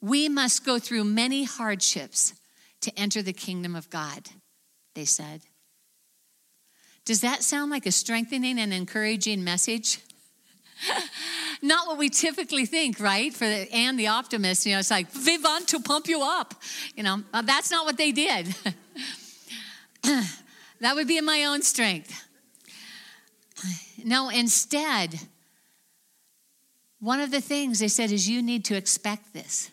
We 0.00 0.28
must 0.28 0.64
go 0.64 0.78
through 0.78 1.04
many 1.04 1.44
hardships 1.44 2.34
to 2.80 2.98
enter 2.98 3.22
the 3.22 3.32
kingdom 3.32 3.76
of 3.76 3.88
God, 3.88 4.30
they 4.94 5.04
said. 5.04 5.42
Does 7.04 7.20
that 7.22 7.42
sound 7.42 7.70
like 7.70 7.86
a 7.86 7.92
strengthening 7.92 8.58
and 8.58 8.72
encouraging 8.72 9.42
message? 9.42 9.98
Not 11.62 11.86
what 11.86 11.98
we 11.98 12.08
typically 12.08 12.64
think, 12.66 13.00
right? 13.00 13.32
For 13.32 13.44
the, 13.44 13.68
and 13.72 13.98
the 13.98 14.08
optimist, 14.08 14.66
you 14.66 14.72
know, 14.72 14.78
it's 14.78 14.90
like 14.90 15.06
we 15.26 15.38
want 15.38 15.68
to 15.68 15.80
pump 15.80 16.06
you 16.08 16.22
up. 16.22 16.54
You 16.96 17.02
know, 17.02 17.22
uh, 17.32 17.42
that's 17.42 17.70
not 17.70 17.84
what 17.84 17.96
they 17.96 18.10
did. 18.10 18.46
that 20.80 20.94
would 20.94 21.06
be 21.06 21.18
in 21.18 21.24
my 21.24 21.44
own 21.44 21.62
strength. 21.62 22.26
No, 24.04 24.28
instead, 24.28 25.20
one 26.98 27.20
of 27.20 27.30
the 27.30 27.40
things 27.40 27.78
they 27.78 27.86
said 27.86 28.10
is 28.10 28.28
you 28.28 28.42
need 28.42 28.64
to 28.64 28.76
expect 28.76 29.32
this. 29.32 29.70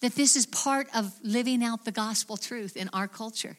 That 0.00 0.16
this 0.16 0.34
is 0.34 0.46
part 0.46 0.88
of 0.94 1.12
living 1.22 1.62
out 1.62 1.84
the 1.84 1.92
gospel 1.92 2.36
truth 2.36 2.76
in 2.76 2.90
our 2.92 3.06
culture 3.06 3.56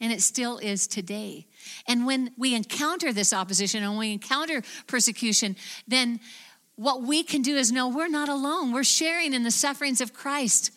and 0.00 0.12
it 0.12 0.22
still 0.22 0.58
is 0.58 0.86
today. 0.86 1.46
And 1.86 2.06
when 2.06 2.30
we 2.36 2.54
encounter 2.54 3.12
this 3.12 3.32
opposition 3.32 3.82
and 3.82 3.98
we 3.98 4.12
encounter 4.12 4.62
persecution, 4.86 5.56
then 5.86 6.20
what 6.76 7.02
we 7.02 7.22
can 7.22 7.42
do 7.42 7.56
is 7.56 7.72
know 7.72 7.88
we're 7.88 8.08
not 8.08 8.28
alone. 8.28 8.72
We're 8.72 8.84
sharing 8.84 9.34
in 9.34 9.42
the 9.42 9.50
sufferings 9.50 10.00
of 10.00 10.12
Christ. 10.12 10.70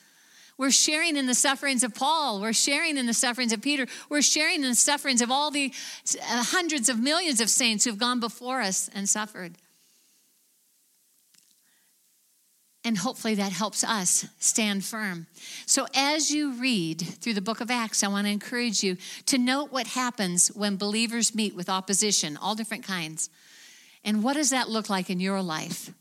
We're 0.58 0.72
sharing 0.72 1.16
in 1.18 1.28
the 1.28 1.36
sufferings 1.36 1.84
of 1.84 1.96
Paul. 1.96 2.42
We're 2.42 2.54
sharing 2.54 2.98
in 2.98 3.06
the 3.06 3.14
sufferings 3.14 3.54
of 3.54 3.62
Peter. 3.62 3.88
We're 4.10 4.22
sharing 4.22 4.58
in 4.58 4.70
the 4.70 4.76
sufferings 4.76 5.22
of 5.22 5.32
all 5.32 5.52
the 5.52 5.74
uh, 6.20 6.44
hundreds 6.44 6.90
of 6.90 7.00
millions 7.00 7.42
of 7.42 7.50
saints 7.50 7.86
who've 7.86 7.98
gone 7.98 8.20
before 8.20 8.62
us 8.62 8.90
and 8.94 9.08
suffered. 9.08 9.58
And 12.84 12.98
hopefully 12.98 13.36
that 13.36 13.52
helps 13.52 13.84
us 13.84 14.26
stand 14.40 14.84
firm. 14.84 15.28
So, 15.68 15.86
as 15.94 16.32
you 16.32 16.54
read 16.54 17.00
through 17.02 17.36
the 17.36 17.42
book 17.42 17.62
of 17.62 17.70
Acts, 17.70 18.04
I 18.04 18.08
want 18.08 18.26
to 18.26 18.32
encourage 18.32 18.84
you 18.84 18.98
to 19.28 19.38
note 19.38 19.72
what 19.72 19.86
happens 19.88 20.48
when 20.50 20.78
believers 20.78 21.36
meet 21.36 21.56
with 21.56 21.70
opposition, 21.70 22.38
all 22.38 22.56
different 22.56 22.84
kinds. 22.84 23.30
And 24.04 24.24
what 24.24 24.34
does 24.34 24.50
that 24.50 24.68
look 24.68 24.90
like 24.90 25.12
in 25.12 25.20
your 25.20 25.44
life? 25.44 25.94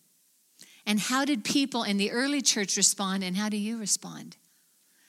And 0.87 0.99
how 0.99 1.27
did 1.27 1.45
people 1.45 1.83
in 1.83 1.99
the 1.99 2.11
early 2.11 2.41
church 2.41 2.79
respond, 2.79 3.23
and 3.23 3.37
how 3.37 3.51
do 3.51 3.59
you 3.59 3.79
respond? 3.79 4.39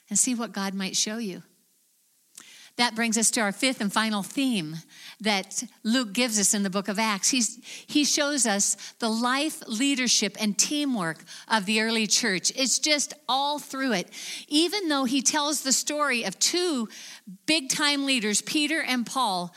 And 0.10 0.20
see 0.20 0.36
what 0.36 0.52
God 0.52 0.74
might 0.74 0.98
show 0.98 1.18
you. 1.18 1.42
That 2.78 2.96
brings 2.96 3.18
us 3.18 3.30
to 3.32 3.42
our 3.42 3.52
fifth 3.52 3.82
and 3.82 3.92
final 3.92 4.24
theme 4.24 4.78
that 5.20 5.64
Luke 5.84 6.14
gives 6.14 6.40
us 6.40 6.54
in 6.54 6.64
the 6.64 6.70
book 6.70 6.88
of 6.88 6.98
Acts. 6.98 7.30
He's, 7.30 7.60
he 7.86 8.04
shows 8.04 8.46
us 8.46 8.76
the 9.00 9.10
life, 9.10 9.62
leadership, 9.68 10.36
and 10.40 10.58
teamwork 10.58 11.24
of 11.48 11.66
the 11.66 11.82
early 11.82 12.08
church. 12.08 12.52
It's 12.56 12.80
just 12.80 13.14
all 13.28 13.60
through 13.60 13.94
it. 13.94 14.10
Even 14.48 14.88
though 14.88 15.04
he 15.04 15.22
tells 15.22 15.62
the 15.62 15.74
story 15.74 16.24
of 16.24 16.40
two 16.40 16.88
big 17.46 17.70
time 17.70 18.06
leaders, 18.06 18.42
Peter 18.42 18.82
and 18.82 19.06
Paul, 19.06 19.54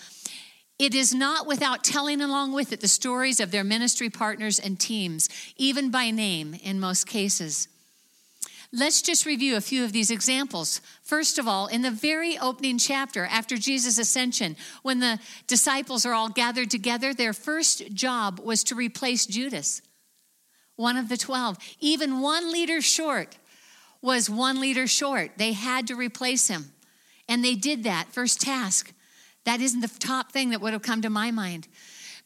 it 0.79 0.95
is 0.95 1.15
not 1.15 1.47
without 1.47 1.85
telling 1.85 2.21
along 2.21 2.53
with 2.53 2.73
it 2.73 2.81
the 2.81 2.89
stories 2.89 3.39
of 3.39 3.53
their 3.53 3.65
ministry 3.65 4.11
partners 4.11 4.59
and 4.59 4.79
teams, 4.79 5.29
even 5.57 5.91
by 5.91 6.11
name 6.11 6.55
in 6.63 6.81
most 6.81 7.07
cases. 7.07 7.69
Let's 8.77 9.03
just 9.03 9.25
review 9.25 9.55
a 9.55 9.61
few 9.61 9.85
of 9.85 9.93
these 9.93 10.11
examples. 10.11 10.81
First 11.01 11.39
of 11.39 11.47
all, 11.47 11.69
in 11.69 11.83
the 11.83 11.93
very 11.93 12.37
opening 12.37 12.77
chapter 12.77 13.25
after 13.25 13.57
Jesus' 13.57 13.99
ascension, 13.99 14.57
when 14.83 14.99
the 14.99 15.21
disciples 15.47 16.05
are 16.05 16.13
all 16.13 16.29
gathered 16.29 16.73
together, 16.73 17.15
their 17.15 17.33
first 17.33 17.95
job 17.95 18.41
was 18.41 18.65
to 18.65 18.75
replace 18.75 19.27
Judas, 19.27 19.81
one 20.75 20.97
of 20.97 21.09
the 21.09 21.17
12. 21.17 21.57
Even 21.79 22.21
one 22.21 22.53
leader 22.53 22.81
short 22.81 23.39
was 24.03 24.29
one 24.29 24.61
leader 24.61 24.89
short. 24.89 25.31
They 25.37 25.53
had 25.53 25.87
to 25.87 25.95
replace 25.95 26.49
him. 26.49 26.73
And 27.29 27.45
they 27.45 27.55
did 27.55 27.85
that. 27.85 28.09
First 28.09 28.41
task. 28.41 28.93
That 29.45 29.61
isn't 29.61 29.83
the 29.83 29.99
top 30.01 30.33
thing 30.33 30.51
that 30.51 30.61
would 30.61 30.73
have 30.73 30.83
come 30.83 31.03
to 31.03 31.11
my 31.11 31.31
mind. 31.31 31.69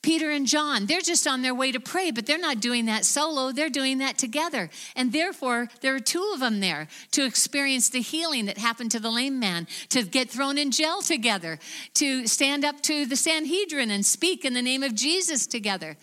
Peter 0.09 0.31
and 0.31 0.47
John, 0.47 0.87
they're 0.87 1.03
just 1.03 1.27
on 1.27 1.43
their 1.43 1.55
way 1.55 1.71
to 1.71 1.79
pray, 1.79 2.11
but 2.11 2.25
they're 2.25 2.39
not 2.39 2.61
doing 2.61 2.87
that 2.87 3.05
solo. 3.05 3.53
They're 3.53 3.69
doing 3.69 3.99
that 3.99 4.17
together. 4.17 4.71
And 4.97 5.13
therefore, 5.13 5.69
there 5.83 5.95
are 5.95 6.01
two 6.01 6.31
of 6.33 6.41
them 6.41 6.61
there 6.61 6.89
to 7.11 7.27
experience 7.27 7.91
the 7.91 8.01
healing 8.01 8.47
that 8.47 8.57
happened 8.57 8.91
to 8.93 9.01
the 9.01 9.11
lame 9.11 9.39
man, 9.39 9.67
to 9.91 10.03
get 10.03 10.31
thrown 10.31 10.57
in 10.57 10.71
jail 10.71 11.03
together, 11.03 11.59
to 11.93 12.27
stand 12.27 12.65
up 12.65 12.81
to 12.85 13.05
the 13.05 13.17
Sanhedrin 13.17 13.91
and 13.91 14.07
speak 14.07 14.47
in 14.47 14.55
the 14.55 14.63
name 14.63 14.83
of 14.83 14.95
Jesus 14.95 15.47
together. 15.47 15.99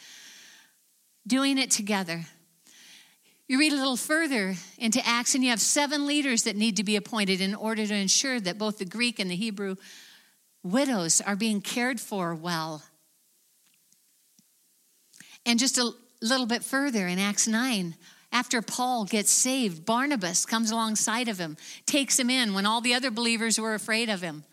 Doing 1.26 1.58
it 1.58 1.72
together. 1.72 2.26
You 3.48 3.58
read 3.58 3.74
a 3.74 3.76
little 3.76 3.98
further 3.98 4.54
into 4.78 5.04
Acts, 5.04 5.34
and 5.34 5.44
you 5.44 5.50
have 5.50 5.60
seven 5.60 6.06
leaders 6.06 6.44
that 6.44 6.56
need 6.56 6.78
to 6.78 6.84
be 6.84 6.96
appointed 6.96 7.42
in 7.42 7.56
order 7.56 7.88
to 7.88 7.96
ensure 7.96 8.40
that 8.40 8.60
both 8.60 8.78
the 8.78 8.86
Greek 8.86 9.18
and 9.18 9.32
the 9.32 9.36
Hebrew 9.36 9.78
widows 10.62 11.22
are 11.22 11.36
being 11.36 11.60
cared 11.60 12.00
for 12.00 12.36
well. 12.36 12.84
And 15.46 15.60
just 15.60 15.78
a 15.78 15.92
little 16.22 16.46
bit 16.46 16.64
further 16.64 17.08
in 17.08 17.20
Acts 17.20 17.48
9, 17.48 17.96
after 18.32 18.62
Paul 18.62 19.06
gets 19.06 19.32
saved, 19.32 19.86
Barnabas 19.86 20.46
comes 20.46 20.72
alongside 20.72 21.30
of 21.30 21.38
him, 21.38 21.56
takes 21.86 22.20
him 22.20 22.30
in 22.30 22.54
when 22.54 22.66
all 22.66 22.82
the 22.82 22.94
other 22.94 23.12
believers 23.12 23.60
were 23.60 23.74
afraid 23.74 24.10
of 24.10 24.22
him, 24.22 24.44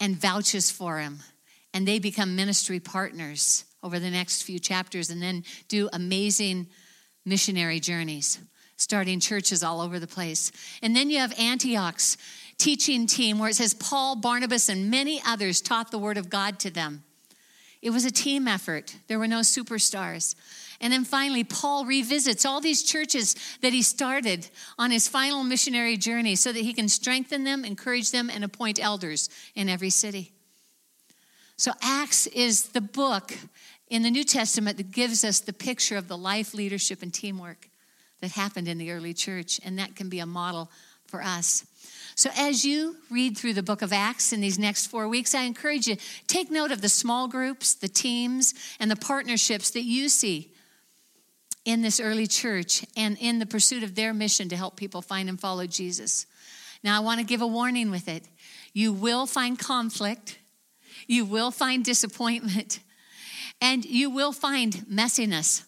and 0.00 0.16
vouches 0.16 0.70
for 0.70 0.98
him. 0.98 1.20
And 1.72 1.86
they 1.86 1.98
become 1.98 2.36
ministry 2.36 2.80
partners 2.80 3.64
over 3.82 3.98
the 3.98 4.10
next 4.10 4.42
few 4.42 4.58
chapters 4.58 5.10
and 5.10 5.22
then 5.22 5.44
do 5.68 5.88
amazing 5.92 6.66
missionary 7.24 7.80
journeys, 7.80 8.38
starting 8.76 9.20
churches 9.20 9.62
all 9.62 9.80
over 9.80 9.98
the 9.98 10.06
place. 10.06 10.50
And 10.82 10.96
then 10.96 11.10
you 11.10 11.18
have 11.18 11.38
Antioch's 11.38 12.16
teaching 12.58 13.06
team 13.06 13.38
where 13.38 13.50
it 13.50 13.56
says 13.56 13.74
Paul, 13.74 14.16
Barnabas, 14.16 14.68
and 14.68 14.90
many 14.90 15.20
others 15.26 15.60
taught 15.60 15.90
the 15.90 15.98
word 15.98 16.16
of 16.16 16.30
God 16.30 16.58
to 16.60 16.70
them. 16.70 17.04
It 17.84 17.90
was 17.90 18.06
a 18.06 18.10
team 18.10 18.48
effort. 18.48 18.96
There 19.08 19.18
were 19.18 19.28
no 19.28 19.40
superstars. 19.40 20.34
And 20.80 20.90
then 20.90 21.04
finally, 21.04 21.44
Paul 21.44 21.84
revisits 21.84 22.46
all 22.46 22.62
these 22.62 22.82
churches 22.82 23.36
that 23.60 23.74
he 23.74 23.82
started 23.82 24.48
on 24.78 24.90
his 24.90 25.06
final 25.06 25.44
missionary 25.44 25.98
journey 25.98 26.34
so 26.34 26.50
that 26.50 26.62
he 26.62 26.72
can 26.72 26.88
strengthen 26.88 27.44
them, 27.44 27.62
encourage 27.62 28.10
them, 28.10 28.30
and 28.30 28.42
appoint 28.42 28.82
elders 28.82 29.28
in 29.54 29.68
every 29.68 29.90
city. 29.90 30.32
So, 31.56 31.72
Acts 31.82 32.26
is 32.28 32.70
the 32.70 32.80
book 32.80 33.36
in 33.88 34.02
the 34.02 34.10
New 34.10 34.24
Testament 34.24 34.78
that 34.78 34.90
gives 34.90 35.22
us 35.22 35.40
the 35.40 35.52
picture 35.52 35.98
of 35.98 36.08
the 36.08 36.16
life, 36.16 36.54
leadership, 36.54 37.02
and 37.02 37.12
teamwork 37.12 37.68
that 38.22 38.30
happened 38.30 38.66
in 38.66 38.78
the 38.78 38.92
early 38.92 39.12
church, 39.12 39.60
and 39.62 39.78
that 39.78 39.94
can 39.94 40.08
be 40.08 40.20
a 40.20 40.26
model 40.26 40.70
for 41.06 41.22
us. 41.22 41.66
So, 42.16 42.30
as 42.36 42.64
you 42.64 42.96
read 43.10 43.36
through 43.36 43.54
the 43.54 43.62
book 43.62 43.82
of 43.82 43.92
Acts 43.92 44.32
in 44.32 44.40
these 44.40 44.58
next 44.58 44.86
four 44.86 45.08
weeks, 45.08 45.34
I 45.34 45.42
encourage 45.42 45.88
you 45.88 45.96
take 46.28 46.50
note 46.50 46.70
of 46.70 46.80
the 46.80 46.88
small 46.88 47.26
groups, 47.26 47.74
the 47.74 47.88
teams, 47.88 48.54
and 48.78 48.88
the 48.88 48.96
partnerships 48.96 49.70
that 49.72 49.82
you 49.82 50.08
see 50.08 50.52
in 51.64 51.82
this 51.82 51.98
early 51.98 52.28
church 52.28 52.84
and 52.96 53.16
in 53.20 53.40
the 53.40 53.46
pursuit 53.46 53.82
of 53.82 53.96
their 53.96 54.14
mission 54.14 54.48
to 54.50 54.56
help 54.56 54.76
people 54.76 55.02
find 55.02 55.28
and 55.28 55.40
follow 55.40 55.66
Jesus. 55.66 56.26
Now, 56.84 56.96
I 56.96 57.00
want 57.00 57.18
to 57.18 57.26
give 57.26 57.42
a 57.42 57.46
warning 57.46 57.90
with 57.90 58.06
it. 58.06 58.28
You 58.72 58.92
will 58.92 59.26
find 59.26 59.58
conflict, 59.58 60.38
you 61.08 61.24
will 61.24 61.50
find 61.50 61.84
disappointment, 61.84 62.78
and 63.60 63.84
you 63.84 64.08
will 64.08 64.32
find 64.32 64.72
messiness 64.88 65.64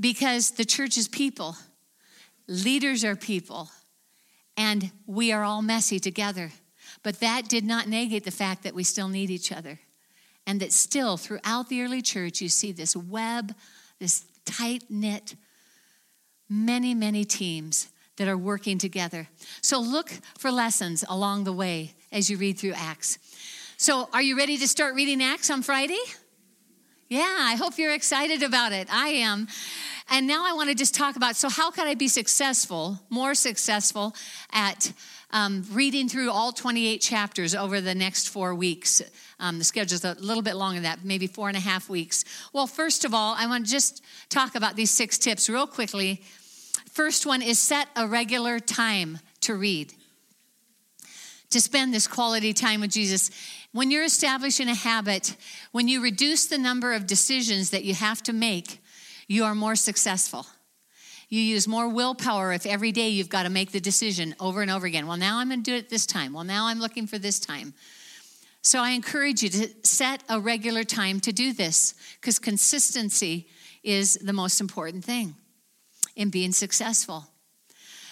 because 0.00 0.52
the 0.52 0.64
church 0.64 0.96
is 0.96 1.06
people, 1.06 1.56
leaders 2.48 3.04
are 3.04 3.14
people 3.14 3.70
and 4.58 4.90
we 5.06 5.32
are 5.32 5.44
all 5.44 5.62
messy 5.62 6.00
together. 6.00 6.50
But 7.04 7.20
that 7.20 7.48
did 7.48 7.64
not 7.64 7.86
negate 7.86 8.24
the 8.24 8.32
fact 8.32 8.64
that 8.64 8.74
we 8.74 8.82
still 8.82 9.08
need 9.08 9.30
each 9.30 9.52
other. 9.52 9.78
And 10.46 10.60
that 10.60 10.72
still, 10.72 11.16
throughout 11.16 11.68
the 11.68 11.82
early 11.82 12.02
church, 12.02 12.40
you 12.40 12.48
see 12.48 12.72
this 12.72 12.96
web, 12.96 13.54
this 14.00 14.24
tight 14.44 14.84
knit, 14.90 15.36
many, 16.48 16.92
many 16.94 17.24
teams 17.24 17.88
that 18.16 18.26
are 18.26 18.36
working 18.36 18.78
together. 18.78 19.28
So 19.62 19.78
look 19.78 20.10
for 20.38 20.50
lessons 20.50 21.04
along 21.08 21.44
the 21.44 21.52
way 21.52 21.94
as 22.10 22.28
you 22.28 22.36
read 22.36 22.58
through 22.58 22.72
Acts. 22.72 23.18
So, 23.76 24.08
are 24.12 24.22
you 24.22 24.36
ready 24.36 24.56
to 24.56 24.66
start 24.66 24.96
reading 24.96 25.22
Acts 25.22 25.50
on 25.50 25.62
Friday? 25.62 26.00
Yeah, 27.10 27.36
I 27.38 27.54
hope 27.54 27.78
you're 27.78 27.94
excited 27.94 28.42
about 28.42 28.72
it. 28.72 28.86
I 28.92 29.08
am. 29.08 29.48
And 30.10 30.26
now 30.26 30.44
I 30.46 30.52
want 30.52 30.68
to 30.68 30.74
just 30.74 30.94
talk 30.94 31.16
about 31.16 31.36
so, 31.36 31.48
how 31.48 31.70
can 31.70 31.86
I 31.86 31.94
be 31.94 32.06
successful, 32.06 33.00
more 33.08 33.34
successful 33.34 34.14
at 34.52 34.92
um, 35.30 35.64
reading 35.72 36.10
through 36.10 36.30
all 36.30 36.52
28 36.52 37.00
chapters 37.00 37.54
over 37.54 37.80
the 37.80 37.94
next 37.94 38.28
four 38.28 38.54
weeks? 38.54 39.00
Um, 39.40 39.56
the 39.56 39.64
schedule's 39.64 40.04
a 40.04 40.16
little 40.20 40.42
bit 40.42 40.56
longer 40.56 40.76
than 40.76 40.82
that, 40.82 41.02
maybe 41.02 41.26
four 41.26 41.48
and 41.48 41.56
a 41.56 41.60
half 41.60 41.88
weeks. 41.88 42.26
Well, 42.52 42.66
first 42.66 43.06
of 43.06 43.14
all, 43.14 43.34
I 43.38 43.46
want 43.46 43.64
to 43.64 43.72
just 43.72 44.04
talk 44.28 44.54
about 44.54 44.76
these 44.76 44.90
six 44.90 45.16
tips 45.16 45.48
real 45.48 45.66
quickly. 45.66 46.20
First 46.90 47.24
one 47.24 47.40
is 47.40 47.58
set 47.58 47.88
a 47.96 48.06
regular 48.06 48.58
time 48.58 49.20
to 49.40 49.54
read 49.54 49.94
to 51.50 51.60
spend 51.60 51.94
this 51.94 52.06
quality 52.06 52.52
time 52.52 52.80
with 52.80 52.90
Jesus. 52.90 53.30
When 53.78 53.92
you're 53.92 54.02
establishing 54.02 54.68
a 54.68 54.74
habit, 54.74 55.36
when 55.70 55.86
you 55.86 56.02
reduce 56.02 56.46
the 56.46 56.58
number 56.58 56.94
of 56.94 57.06
decisions 57.06 57.70
that 57.70 57.84
you 57.84 57.94
have 57.94 58.20
to 58.24 58.32
make, 58.32 58.82
you 59.28 59.44
are 59.44 59.54
more 59.54 59.76
successful. 59.76 60.46
You 61.28 61.40
use 61.40 61.68
more 61.68 61.88
willpower 61.88 62.52
if 62.52 62.66
every 62.66 62.90
day 62.90 63.10
you've 63.10 63.28
got 63.28 63.44
to 63.44 63.50
make 63.50 63.70
the 63.70 63.78
decision 63.78 64.34
over 64.40 64.62
and 64.62 64.70
over 64.72 64.84
again. 64.84 65.06
Well, 65.06 65.16
now 65.16 65.38
I'm 65.38 65.46
going 65.46 65.62
to 65.62 65.70
do 65.70 65.76
it 65.76 65.90
this 65.90 66.06
time. 66.06 66.32
Well, 66.32 66.42
now 66.42 66.66
I'm 66.66 66.80
looking 66.80 67.06
for 67.06 67.18
this 67.18 67.38
time. 67.38 67.72
So 68.62 68.80
I 68.80 68.90
encourage 68.90 69.44
you 69.44 69.48
to 69.50 69.68
set 69.84 70.24
a 70.28 70.40
regular 70.40 70.82
time 70.82 71.20
to 71.20 71.32
do 71.32 71.52
this 71.52 71.94
because 72.20 72.40
consistency 72.40 73.46
is 73.84 74.14
the 74.14 74.32
most 74.32 74.60
important 74.60 75.04
thing 75.04 75.36
in 76.16 76.30
being 76.30 76.50
successful. 76.50 77.28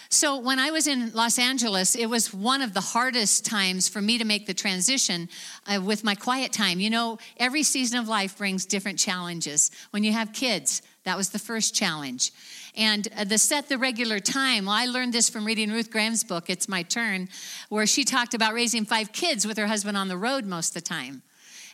So, 0.09 0.39
when 0.39 0.59
I 0.59 0.71
was 0.71 0.87
in 0.87 1.13
Los 1.13 1.39
Angeles, 1.39 1.97
it 1.97 2.07
was 2.07 2.33
one 2.33 2.63
of 2.63 2.75
the 2.75 2.81
hardest 2.81 3.45
times 3.45 3.89
for 3.89 4.01
me 4.01 4.19
to 4.19 4.25
make 4.25 4.47
the 4.47 4.55
transition 4.55 5.29
uh, 5.67 5.81
with 5.83 6.05
my 6.05 6.15
quiet 6.15 6.53
time. 6.53 6.79
You 6.79 6.91
know, 6.91 7.19
every 7.39 7.63
season 7.63 7.99
of 7.99 8.09
life 8.09 8.39
brings 8.39 8.67
different 8.67 8.99
challenges. 8.99 9.71
When 9.91 10.05
you 10.05 10.13
have 10.13 10.33
kids, 10.33 10.83
that 11.05 11.17
was 11.17 11.31
the 11.31 11.39
first 11.39 11.75
challenge. 11.75 12.33
And 12.77 13.09
uh, 13.17 13.25
the 13.25 13.39
set 13.39 13.69
the 13.69 13.79
regular 13.79 14.21
time, 14.21 14.67
well, 14.67 14.75
I 14.75 14.87
learned 14.87 15.13
this 15.13 15.29
from 15.29 15.45
reading 15.45 15.71
Ruth 15.71 15.91
Graham's 15.91 16.25
book, 16.25 16.51
It's 16.51 16.69
My 16.69 16.83
Turn, 16.83 17.29
where 17.69 17.87
she 17.87 18.05
talked 18.05 18.35
about 18.35 18.55
raising 18.55 18.85
five 18.85 19.13
kids 19.13 19.47
with 19.47 19.57
her 19.57 19.67
husband 19.67 19.97
on 19.97 20.09
the 20.09 20.17
road 20.17 20.45
most 20.45 20.71
of 20.71 20.75
the 20.75 20.89
time. 20.89 21.23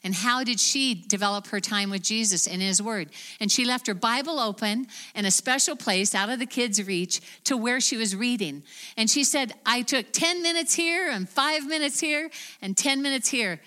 And 0.04 0.14
how 0.14 0.42
did 0.42 0.58
she 0.58 0.94
develop 0.94 1.46
her 1.48 1.60
time 1.60 1.88
with 1.88 2.02
Jesus 2.02 2.46
in 2.46 2.60
His 2.60 2.82
Word? 2.82 3.10
And 3.38 3.52
she 3.52 3.64
left 3.64 3.86
her 3.86 3.94
Bible 3.94 4.40
open 4.40 4.88
in 5.14 5.24
a 5.24 5.30
special 5.30 5.76
place 5.76 6.14
out 6.14 6.28
of 6.28 6.40
the 6.40 6.46
kids' 6.46 6.82
reach 6.82 7.20
to 7.44 7.56
where 7.56 7.80
she 7.80 7.96
was 7.96 8.16
reading. 8.16 8.64
And 8.96 9.08
she 9.08 9.22
said, 9.22 9.54
I 9.64 9.82
took 9.82 10.12
10 10.12 10.42
minutes 10.42 10.74
here 10.74 11.08
and 11.08 11.28
five 11.28 11.66
minutes 11.66 12.00
here 12.00 12.30
and 12.60 12.76
10 12.76 13.00
minutes 13.00 13.28
here. 13.28 13.60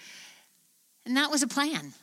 And 1.05 1.15
that 1.15 1.31
was 1.31 1.41
a 1.41 1.47
plan. 1.47 1.93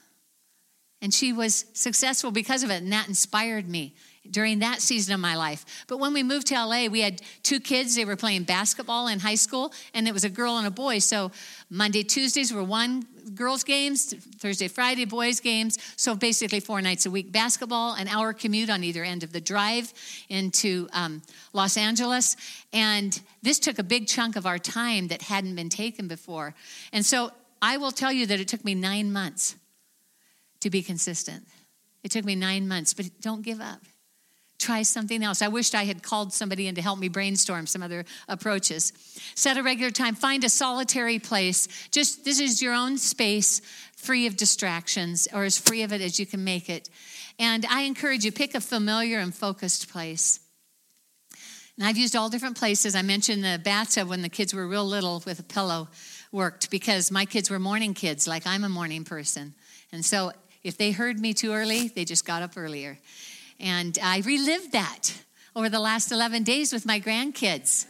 And 1.03 1.13
she 1.13 1.33
was 1.33 1.67
successful 1.75 2.31
because 2.31 2.63
of 2.63 2.71
it, 2.71 2.83
and 2.83 2.93
that 2.93 3.09
inspired 3.09 3.69
me 3.69 3.95
during 4.31 4.61
that 4.61 4.81
season 4.81 5.15
of 5.15 5.21
my 5.21 5.35
life. 5.35 5.85
But 5.89 5.99
when 5.99 6.13
we 6.13 6.23
moved 6.23 6.47
to 6.49 6.55
LA, 6.55 6.87
we 6.87 7.01
had 7.01 7.21
two 7.43 7.61
kids. 7.61 7.95
They 7.97 8.05
were 8.05 8.17
playing 8.17 8.45
basketball 8.45 9.09
in 9.09 9.21
high 9.21 9.35
school, 9.35 9.73
and 9.95 10.07
it 10.07 10.15
was 10.15 10.25
a 10.25 10.31
girl 10.31 10.59
and 10.59 10.67
a 10.67 10.71
boy. 10.71 10.99
So 11.01 11.33
Monday, 11.71 12.03
Tuesdays 12.03 12.53
were 12.53 12.63
one 12.63 13.07
girls' 13.35 13.65
games, 13.65 14.15
Thursday, 14.39 14.69
Friday, 14.69 15.05
boys' 15.05 15.41
games. 15.41 15.79
So 15.97 16.15
basically, 16.15 16.61
four 16.61 16.81
nights 16.81 17.07
a 17.07 17.11
week 17.11 17.33
basketball, 17.33 17.95
an 17.95 18.09
hour 18.09 18.33
commute 18.33 18.71
on 18.71 18.85
either 18.85 19.05
end 19.05 19.23
of 19.23 19.33
the 19.33 19.41
drive 19.41 19.93
into 20.29 20.89
um, 20.93 21.23
Los 21.53 21.77
Angeles. 21.77 22.37
And 22.73 23.21
this 23.43 23.59
took 23.59 23.79
a 23.79 23.85
big 23.85 24.07
chunk 24.07 24.37
of 24.37 24.47
our 24.47 24.59
time 24.59 25.09
that 25.09 25.23
hadn't 25.23 25.57
been 25.57 25.69
taken 25.69 26.09
before. 26.09 26.55
And 26.93 27.05
so 27.05 27.33
I 27.61 27.77
will 27.77 27.93
tell 27.93 28.13
you 28.13 28.27
that 28.27 28.41
it 28.41 28.49
took 28.49 28.65
me 28.65 28.75
nine 28.75 29.13
months 29.13 29.57
to 30.61 30.71
be 30.71 30.83
consistent. 30.83 31.47
It 32.03 32.11
took 32.11 32.25
me 32.25 32.35
nine 32.35 32.67
months, 32.67 32.95
but 32.95 33.07
don't 33.21 33.43
give 33.43 33.61
up. 33.61 33.81
Try 34.63 34.83
something 34.83 35.25
else. 35.25 35.43
I 35.43 35.49
wished 35.49 35.75
I 35.75 35.87
had 35.87 36.05
called 36.05 36.33
somebody 36.33 36.69
in 36.69 36.77
to 36.77 36.83
help 36.83 37.01
me 37.01 37.09
brainstorm 37.09 37.67
some 37.67 37.83
other 37.83 38.05
approaches. 38.29 38.93
Set 39.35 39.57
a 39.57 39.63
regular 39.65 39.91
time. 39.91 40.15
Find 40.15 40.45
a 40.45 40.49
solitary 40.49 41.19
place. 41.19 41.67
Just 41.91 42.25
this 42.25 42.39
is 42.39 42.63
your 42.63 42.73
own 42.73 42.97
space, 42.97 43.61
free 43.97 44.29
of 44.29 44.37
distractions, 44.37 45.27
or 45.35 45.43
as 45.43 45.59
free 45.59 45.83
of 45.83 45.93
it 45.93 46.01
as 46.01 46.21
you 46.21 46.27
can 46.27 46.45
make 46.45 46.71
it. 46.71 46.89
And 47.41 47.67
I 47.69 47.83
encourage 47.83 48.25
you, 48.25 48.31
pick 48.31 48.55
a 48.55 48.61
familiar 48.61 49.19
and 49.19 49.35
focused 49.35 49.91
place. 49.91 50.39
And 51.77 51.85
I've 51.85 51.99
used 51.99 52.15
all 52.15 52.29
different 52.29 52.57
places. 52.57 52.95
I 52.95 53.03
mentioned 53.03 53.43
the 53.43 53.61
bathtub 53.65 54.09
when 54.09 54.23
the 54.23 54.29
kids 54.29 54.55
were 54.55 54.69
real 54.69 54.87
little 54.87 55.25
with 55.27 55.41
a 55.41 55.43
pillow 55.43 55.89
worked 56.31 56.71
because 56.71 57.11
my 57.11 57.25
kids 57.25 57.51
were 57.51 57.59
morning 57.59 57.95
kids, 57.95 58.29
like 58.29 58.47
I'm 58.47 58.63
a 58.63 58.69
morning 58.69 59.03
person. 59.03 59.55
And 59.91 60.05
so 60.05 60.31
if 60.63 60.79
they 60.79 60.93
heard 60.93 61.19
me 61.19 61.35
too 61.35 61.53
early, 61.53 61.89
they 61.89 62.05
just 62.05 62.25
got 62.25 62.43
up 62.43 62.53
earlier. 62.57 63.01
And 63.63 63.99
I 64.03 64.19
relived 64.19 64.73
that 64.73 65.13
over 65.57 65.69
the 65.69 65.81
last 65.81 66.13
11 66.13 66.43
days 66.43 66.73
with 66.73 66.85
my 66.85 67.01
grandkids. 67.01 67.87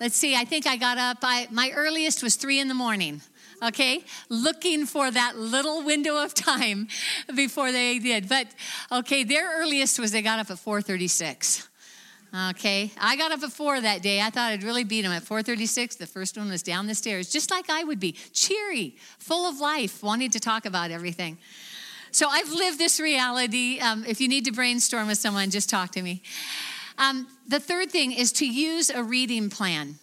Let's 0.00 0.16
see, 0.16 0.34
I 0.34 0.44
think 0.44 0.66
I 0.66 0.76
got 0.76 0.96
up, 0.96 1.18
I, 1.22 1.48
my 1.50 1.70
earliest 1.74 2.22
was 2.22 2.36
three 2.36 2.58
in 2.58 2.68
the 2.68 2.74
morning 2.74 3.20
okay? 3.62 4.04
Looking 4.28 4.86
for 4.86 5.10
that 5.10 5.38
little 5.38 5.84
window 5.84 6.22
of 6.22 6.34
time 6.34 6.88
before 7.34 7.72
they 7.72 7.98
did 7.98 8.28
but 8.28 8.48
okay 8.90 9.24
their 9.24 9.60
earliest 9.60 9.98
was 9.98 10.12
they 10.12 10.22
got 10.22 10.38
up 10.38 10.50
at 10.50 10.58
436 10.58 11.68
okay? 12.50 12.90
I 13.00 13.16
got 13.16 13.32
up 13.32 13.42
at 13.42 13.52
4 13.52 13.80
that 13.82 14.02
day 14.02 14.20
i 14.20 14.30
thought 14.30 14.52
i'd 14.52 14.62
really 14.62 14.84
beat 14.84 15.02
them 15.02 15.12
at 15.12 15.22
436 15.22 15.96
the 15.96 16.06
first 16.06 16.36
one 16.36 16.50
was 16.50 16.62
down 16.62 16.86
the 16.86 16.94
stairs 16.94 17.30
just 17.30 17.50
like 17.50 17.70
i 17.70 17.84
would 17.84 18.00
be 18.00 18.12
cheery 18.32 18.96
full 19.18 19.48
of 19.48 19.60
life 19.60 20.02
wanting 20.02 20.30
to 20.30 20.40
talk 20.40 20.66
about 20.66 20.90
everything 20.90 21.38
so 22.12 22.28
I've 22.28 22.50
lived 22.50 22.78
this 22.78 23.00
reality. 23.00 23.80
Um, 23.80 24.04
if 24.06 24.20
you 24.20 24.28
need 24.28 24.44
to 24.44 24.52
brainstorm 24.52 25.08
with 25.08 25.18
someone, 25.18 25.50
just 25.50 25.68
talk 25.68 25.92
to 25.92 26.02
me. 26.02 26.22
Um, 26.98 27.26
the 27.48 27.58
third 27.58 27.90
thing 27.90 28.12
is 28.12 28.32
to 28.32 28.46
use 28.46 28.90
a 28.90 29.02
reading 29.02 29.50
plan. 29.50 29.96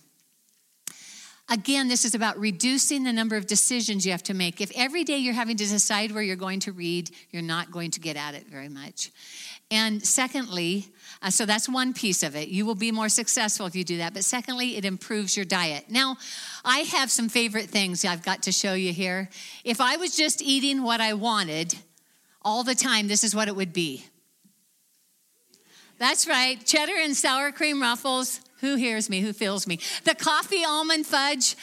Again, 1.51 1.87
this 1.87 2.05
is 2.05 2.13
about 2.13 2.37
reducing 2.37 3.03
the 3.03 3.13
number 3.13 3.35
of 3.35 3.47
decisions 3.47 4.05
you 4.05 4.11
have 4.11 4.21
to 4.23 4.35
make. 4.35 4.61
If 4.61 4.71
every 4.75 5.03
day 5.03 5.17
you're 5.17 5.33
having 5.33 5.57
to 5.57 5.65
decide 5.65 6.11
where 6.11 6.21
you're 6.21 6.35
going 6.35 6.59
to 6.61 6.71
read, 6.71 7.09
you're 7.31 7.41
not 7.41 7.71
going 7.71 7.89
to 7.91 7.99
get 7.99 8.15
at 8.15 8.35
it 8.35 8.45
very 8.47 8.69
much. 8.69 9.11
And 9.71 10.03
secondly, 10.03 10.87
uh, 11.23 11.31
so 11.31 11.45
that's 11.45 11.67
one 11.67 11.93
piece 11.93 12.21
of 12.21 12.35
it. 12.35 12.49
You 12.49 12.67
will 12.67 12.75
be 12.75 12.91
more 12.91 13.09
successful 13.09 13.65
if 13.65 13.75
you 13.75 13.83
do 13.83 13.97
that. 13.97 14.13
But 14.13 14.25
secondly, 14.25 14.77
it 14.77 14.85
improves 14.85 15.35
your 15.35 15.45
diet. 15.45 15.85
Now, 15.89 16.17
I 16.63 16.79
have 16.79 17.09
some 17.09 17.29
favorite 17.29 17.69
things 17.69 18.05
I've 18.05 18.23
got 18.23 18.43
to 18.43 18.51
show 18.51 18.73
you 18.73 18.93
here. 18.93 19.29
If 19.63 19.81
I 19.81 19.97
was 19.97 20.15
just 20.15 20.43
eating 20.43 20.83
what 20.83 21.01
I 21.01 21.13
wanted, 21.13 21.75
all 22.41 22.63
the 22.63 22.75
time, 22.75 23.07
this 23.07 23.23
is 23.23 23.35
what 23.35 23.47
it 23.47 23.55
would 23.55 23.73
be. 23.73 24.05
That's 25.97 26.27
right, 26.27 26.63
cheddar 26.65 26.95
and 26.97 27.15
sour 27.15 27.51
cream 27.51 27.81
ruffles. 27.81 28.41
Who 28.61 28.75
hears 28.75 29.09
me? 29.09 29.21
Who 29.21 29.31
feels 29.31 29.67
me? 29.67 29.79
The 30.03 30.15
coffee 30.15 30.65
almond 30.65 31.05
fudge 31.05 31.55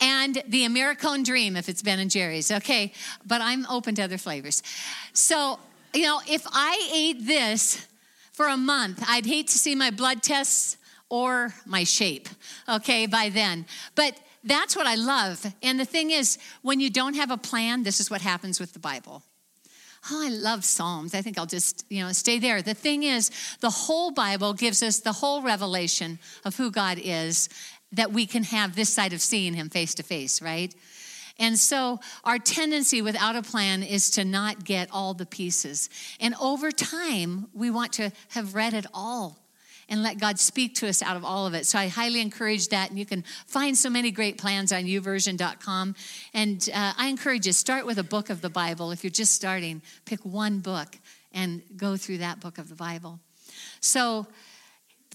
and 0.00 0.42
the 0.46 0.64
Americone 0.64 1.24
Dream, 1.24 1.56
if 1.56 1.68
it's 1.68 1.82
Ben 1.82 1.98
and 1.98 2.10
Jerry's. 2.10 2.50
Okay, 2.50 2.92
but 3.26 3.40
I'm 3.40 3.66
open 3.66 3.94
to 3.96 4.02
other 4.02 4.18
flavors. 4.18 4.62
So 5.12 5.58
You 5.96 6.02
know, 6.02 6.20
if 6.28 6.46
I 6.52 6.90
ate 6.92 7.26
this 7.26 7.86
for 8.32 8.48
a 8.48 8.56
month, 8.58 9.02
I'd 9.08 9.24
hate 9.24 9.48
to 9.48 9.56
see 9.56 9.74
my 9.74 9.90
blood 9.90 10.22
tests 10.22 10.76
or 11.08 11.54
my 11.64 11.84
shape, 11.84 12.28
okay, 12.68 13.06
by 13.06 13.30
then. 13.30 13.64
But 13.94 14.14
that's 14.44 14.76
what 14.76 14.86
I 14.86 14.96
love. 14.96 15.46
And 15.62 15.80
the 15.80 15.86
thing 15.86 16.10
is, 16.10 16.36
when 16.60 16.80
you 16.80 16.90
don't 16.90 17.14
have 17.14 17.30
a 17.30 17.38
plan, 17.38 17.82
this 17.82 17.98
is 17.98 18.10
what 18.10 18.20
happens 18.20 18.60
with 18.60 18.74
the 18.74 18.78
Bible. 18.78 19.22
Oh, 20.10 20.24
I 20.24 20.28
love 20.28 20.64
Psalms. 20.64 21.14
I 21.14 21.22
think 21.22 21.38
I'll 21.38 21.46
just, 21.46 21.84
you 21.88 22.02
know, 22.04 22.12
stay 22.12 22.38
there. 22.38 22.62
The 22.62 22.74
thing 22.74 23.02
is, 23.02 23.30
the 23.60 23.70
whole 23.70 24.10
Bible 24.12 24.54
gives 24.54 24.82
us 24.82 25.00
the 25.00 25.12
whole 25.12 25.42
revelation 25.42 26.18
of 26.44 26.56
who 26.56 26.70
God 26.70 26.98
is 27.02 27.48
that 27.92 28.12
we 28.12 28.26
can 28.26 28.44
have 28.44 28.76
this 28.76 28.92
side 28.92 29.12
of 29.12 29.20
seeing 29.20 29.54
him 29.54 29.68
face 29.68 29.94
to 29.94 30.02
face, 30.02 30.40
right? 30.42 30.74
And 31.38 31.58
so 31.58 32.00
our 32.24 32.38
tendency 32.38 33.02
without 33.02 33.36
a 33.36 33.42
plan 33.42 33.82
is 33.82 34.10
to 34.10 34.24
not 34.24 34.64
get 34.64 34.88
all 34.90 35.14
the 35.14 35.26
pieces. 35.26 35.90
And 36.20 36.34
over 36.40 36.70
time, 36.70 37.48
we 37.52 37.70
want 37.70 37.92
to 37.94 38.10
have 38.28 38.54
read 38.54 38.74
it 38.74 38.86
all 38.94 39.45
and 39.88 40.02
let 40.02 40.18
God 40.18 40.38
speak 40.38 40.74
to 40.76 40.88
us 40.88 41.02
out 41.02 41.16
of 41.16 41.24
all 41.24 41.46
of 41.46 41.54
it. 41.54 41.66
So 41.66 41.78
I 41.78 41.88
highly 41.88 42.20
encourage 42.20 42.68
that. 42.68 42.90
And 42.90 42.98
you 42.98 43.06
can 43.06 43.22
find 43.46 43.76
so 43.76 43.88
many 43.88 44.10
great 44.10 44.38
plans 44.38 44.72
on 44.72 44.84
youversion.com. 44.84 45.94
And 46.34 46.68
uh, 46.74 46.92
I 46.96 47.06
encourage 47.08 47.46
you, 47.46 47.52
start 47.52 47.86
with 47.86 47.98
a 47.98 48.04
book 48.04 48.30
of 48.30 48.40
the 48.40 48.50
Bible. 48.50 48.90
If 48.90 49.04
you're 49.04 49.10
just 49.10 49.32
starting, 49.32 49.82
pick 50.04 50.24
one 50.24 50.58
book 50.58 50.96
and 51.32 51.62
go 51.76 51.96
through 51.96 52.18
that 52.18 52.40
book 52.40 52.58
of 52.58 52.68
the 52.68 52.74
Bible. 52.74 53.20
So 53.80 54.26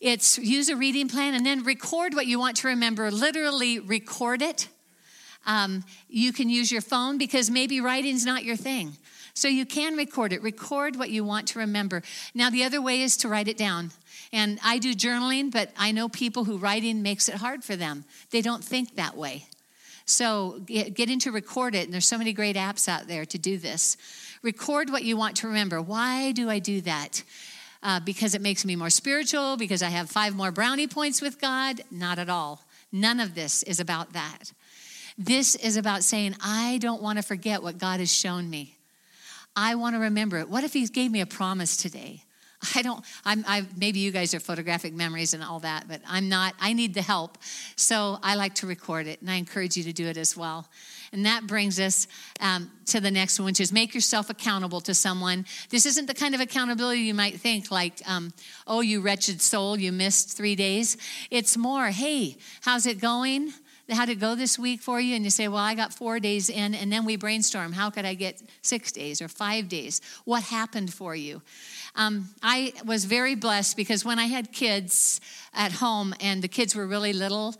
it's 0.01 0.37
use 0.37 0.69
a 0.69 0.75
reading 0.75 1.09
plan 1.09 1.33
and 1.33 1.45
then 1.45 1.63
record 1.63 2.13
what 2.13 2.25
you 2.25 2.39
want 2.39 2.57
to 2.57 2.69
remember. 2.69 3.11
Literally 3.11 3.79
record 3.79 4.41
it. 4.41 4.67
Um, 5.45 5.83
you 6.09 6.33
can 6.33 6.49
use 6.49 6.71
your 6.71 6.81
phone 6.81 7.17
because 7.17 7.49
maybe 7.49 7.81
writing's 7.81 8.25
not 8.25 8.43
your 8.43 8.55
thing. 8.55 8.93
So 9.33 9.47
you 9.47 9.65
can 9.65 9.95
record 9.95 10.33
it. 10.33 10.43
Record 10.43 10.97
what 10.97 11.09
you 11.09 11.23
want 11.23 11.47
to 11.49 11.59
remember. 11.59 12.03
Now, 12.33 12.49
the 12.49 12.63
other 12.63 12.81
way 12.81 13.01
is 13.01 13.17
to 13.17 13.29
write 13.29 13.47
it 13.47 13.57
down. 13.57 13.91
And 14.33 14.59
I 14.63 14.77
do 14.77 14.93
journaling, 14.93 15.51
but 15.51 15.71
I 15.77 15.91
know 15.91 16.09
people 16.09 16.45
who 16.45 16.57
writing 16.57 17.01
makes 17.01 17.27
it 17.27 17.35
hard 17.35 17.63
for 17.63 17.75
them. 17.75 18.05
They 18.29 18.41
don't 18.41 18.63
think 18.63 18.95
that 18.95 19.17
way. 19.17 19.45
So 20.05 20.61
get, 20.65 20.93
get 20.93 21.09
into 21.09 21.31
record 21.31 21.75
it, 21.75 21.85
and 21.85 21.93
there's 21.93 22.07
so 22.07 22.17
many 22.17 22.33
great 22.33 22.55
apps 22.55 22.87
out 22.87 23.07
there 23.07 23.25
to 23.25 23.37
do 23.37 23.57
this. 23.57 23.97
Record 24.41 24.89
what 24.89 25.03
you 25.03 25.15
want 25.15 25.37
to 25.37 25.47
remember. 25.47 25.81
Why 25.81 26.31
do 26.31 26.49
I 26.49 26.59
do 26.59 26.81
that? 26.81 27.23
Uh, 27.83 27.99
because 27.99 28.35
it 28.35 28.41
makes 28.41 28.65
me 28.65 28.75
more 28.75 28.89
spiritual, 28.89 29.57
because 29.57 29.81
I 29.81 29.89
have 29.89 30.09
five 30.09 30.35
more 30.35 30.51
brownie 30.51 30.87
points 30.87 31.21
with 31.21 31.39
God? 31.39 31.81
Not 31.89 32.19
at 32.19 32.29
all. 32.29 32.63
None 32.91 33.19
of 33.19 33.35
this 33.35 33.63
is 33.63 33.79
about 33.79 34.13
that. 34.13 34.51
This 35.23 35.53
is 35.53 35.77
about 35.77 36.03
saying, 36.03 36.35
I 36.43 36.79
don't 36.79 36.99
want 36.99 37.19
to 37.19 37.23
forget 37.23 37.61
what 37.61 37.77
God 37.77 37.99
has 37.99 38.11
shown 38.11 38.49
me. 38.49 38.75
I 39.55 39.75
want 39.75 39.95
to 39.95 39.99
remember 39.99 40.39
it. 40.39 40.49
What 40.49 40.63
if 40.63 40.73
He 40.73 40.87
gave 40.87 41.11
me 41.11 41.21
a 41.21 41.27
promise 41.27 41.77
today? 41.77 42.23
I 42.75 42.81
don't, 42.81 43.05
I'm, 43.23 43.45
I, 43.47 43.67
maybe 43.77 43.99
you 43.99 44.11
guys 44.11 44.33
are 44.33 44.39
photographic 44.39 44.95
memories 44.95 45.35
and 45.35 45.43
all 45.43 45.59
that, 45.59 45.87
but 45.87 46.01
I'm 46.07 46.27
not, 46.27 46.55
I 46.59 46.73
need 46.73 46.95
the 46.95 47.03
help. 47.03 47.37
So 47.75 48.17
I 48.23 48.33
like 48.33 48.55
to 48.55 48.67
record 48.67 49.05
it, 49.05 49.21
and 49.21 49.29
I 49.29 49.35
encourage 49.35 49.77
you 49.77 49.83
to 49.83 49.93
do 49.93 50.07
it 50.07 50.17
as 50.17 50.35
well. 50.35 50.67
And 51.13 51.23
that 51.27 51.45
brings 51.45 51.79
us 51.79 52.07
um, 52.39 52.71
to 52.87 52.99
the 52.99 53.11
next 53.11 53.37
one, 53.37 53.45
which 53.45 53.59
is 53.59 53.71
make 53.71 53.93
yourself 53.93 54.31
accountable 54.31 54.81
to 54.81 54.95
someone. 54.95 55.45
This 55.69 55.85
isn't 55.85 56.07
the 56.07 56.15
kind 56.15 56.33
of 56.33 56.41
accountability 56.41 57.01
you 57.01 57.13
might 57.13 57.39
think, 57.39 57.69
like, 57.69 58.01
um, 58.07 58.33
oh, 58.65 58.81
you 58.81 59.01
wretched 59.01 59.39
soul, 59.39 59.77
you 59.77 59.91
missed 59.91 60.35
three 60.35 60.55
days. 60.55 60.97
It's 61.29 61.57
more, 61.57 61.87
hey, 61.87 62.37
how's 62.61 62.87
it 62.87 62.99
going? 62.99 63.53
How'd 63.91 64.09
it 64.09 64.19
go 64.19 64.35
this 64.35 64.57
week 64.57 64.81
for 64.81 65.01
you? 65.01 65.15
And 65.15 65.25
you 65.25 65.29
say, 65.29 65.47
Well, 65.47 65.57
I 65.57 65.75
got 65.75 65.93
four 65.93 66.19
days 66.19 66.49
in, 66.49 66.73
and 66.73 66.91
then 66.91 67.03
we 67.03 67.17
brainstorm. 67.17 67.73
How 67.73 67.89
could 67.89 68.05
I 68.05 68.13
get 68.13 68.41
six 68.61 68.91
days 68.91 69.21
or 69.21 69.27
five 69.27 69.67
days? 69.67 69.99
What 70.23 70.43
happened 70.43 70.93
for 70.93 71.15
you? 71.15 71.41
Um, 71.95 72.29
I 72.41 72.73
was 72.85 73.05
very 73.05 73.35
blessed 73.35 73.75
because 73.75 74.05
when 74.05 74.17
I 74.17 74.25
had 74.25 74.53
kids 74.53 75.19
at 75.53 75.73
home 75.73 76.13
and 76.21 76.41
the 76.41 76.47
kids 76.47 76.73
were 76.73 76.87
really 76.87 77.11
little, 77.11 77.55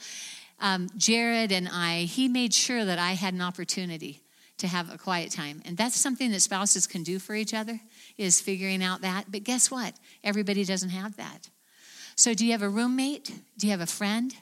um, 0.61 0.89
Jared 0.95 1.51
and 1.51 1.67
I, 1.67 2.03
he 2.03 2.29
made 2.29 2.53
sure 2.53 2.85
that 2.85 2.97
I 2.97 3.11
had 3.11 3.33
an 3.33 3.41
opportunity 3.41 4.21
to 4.59 4.67
have 4.67 4.93
a 4.93 4.97
quiet 4.97 5.31
time. 5.31 5.61
And 5.65 5.75
that's 5.75 5.99
something 5.99 6.31
that 6.31 6.39
spouses 6.39 6.87
can 6.87 7.03
do 7.03 7.19
for 7.19 7.35
each 7.35 7.53
other, 7.53 7.79
is 8.17 8.39
figuring 8.39 8.83
out 8.83 9.01
that. 9.01 9.25
But 9.29 9.43
guess 9.43 9.69
what? 9.69 9.95
Everybody 10.23 10.63
doesn't 10.63 10.91
have 10.91 11.17
that. 11.17 11.49
So, 12.15 12.33
do 12.33 12.45
you 12.45 12.51
have 12.51 12.61
a 12.61 12.69
roommate? 12.69 13.31
Do 13.57 13.67
you 13.67 13.71
have 13.71 13.81
a 13.81 13.85
friend? 13.87 14.33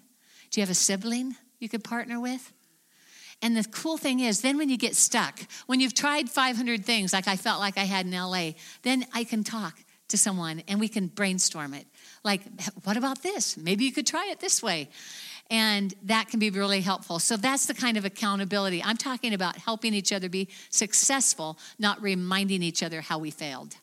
Do 0.52 0.60
you 0.60 0.62
have 0.62 0.70
a 0.70 0.76
sibling? 0.76 1.36
You 1.60 1.70
could 1.70 1.84
partner 1.84 2.20
with. 2.20 2.52
And 3.42 3.56
the 3.56 3.64
cool 3.64 3.98
thing 3.98 4.20
is, 4.20 4.42
then 4.42 4.58
when 4.58 4.70
you 4.70 4.78
get 4.78 4.96
stuck, 4.96 5.40
when 5.66 5.80
you've 5.80 5.94
tried 5.94 6.30
500 6.30 6.84
things 6.84 7.14
like 7.14 7.28
I 7.28 7.38
felt 7.38 7.60
like 7.60 7.78
I 7.78 7.86
had 7.86 8.06
in 8.06 8.12
LA, 8.12 8.52
then 8.84 9.06
I 9.14 9.24
can 9.24 9.44
talk 9.44 9.78
to 10.10 10.18
someone 10.18 10.62
and 10.68 10.80
we 10.80 10.90
can 10.90 11.08
brainstorm 11.08 11.74
it. 11.74 11.86
Like, 12.24 12.42
what 12.84 12.98
about 12.98 13.24
this? 13.24 13.56
Maybe 13.56 13.86
you 13.86 13.94
could 13.94 14.08
try 14.08 14.28
it 14.30 14.40
this 14.40 14.62
way. 14.62 14.90
And 15.50 15.94
that 16.04 16.28
can 16.28 16.40
be 16.40 16.50
really 16.50 16.82
helpful. 16.82 17.18
So 17.20 17.38
that's 17.38 17.66
the 17.66 17.74
kind 17.74 17.98
of 17.98 18.06
accountability. 18.06 18.84
I'm 18.84 18.98
talking 18.98 19.34
about 19.34 19.58
helping 19.58 19.94
each 19.94 20.12
other 20.12 20.30
be 20.30 20.50
successful, 20.70 21.58
not 21.80 22.02
reminding 22.02 22.62
each 22.62 22.84
other 22.84 23.02
how 23.02 23.20
we 23.20 23.32
failed. 23.32 23.76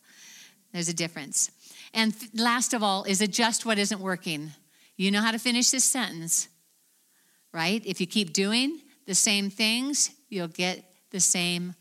There's 0.71 0.87
a 0.87 0.93
difference. 0.93 1.51
And 1.93 2.13
last 2.33 2.73
of 2.73 2.83
all, 2.83 3.03
is 3.03 3.21
adjust 3.21 3.65
what 3.65 3.79
isn't 3.79 3.99
working. 3.99 4.51
You 4.97 5.11
know 5.11 5.21
how 5.21 5.31
to 5.31 5.39
finish 5.39 5.71
this 5.71 5.83
sentence 5.83 6.47
right? 7.57 7.81
If 7.87 7.99
you 7.99 8.05
keep 8.05 8.33
doing 8.33 8.81
the 9.07 9.15
same 9.15 9.49
things, 9.49 10.11
you'll 10.29 10.47
get 10.47 10.83
the 11.09 11.19
same 11.19 11.73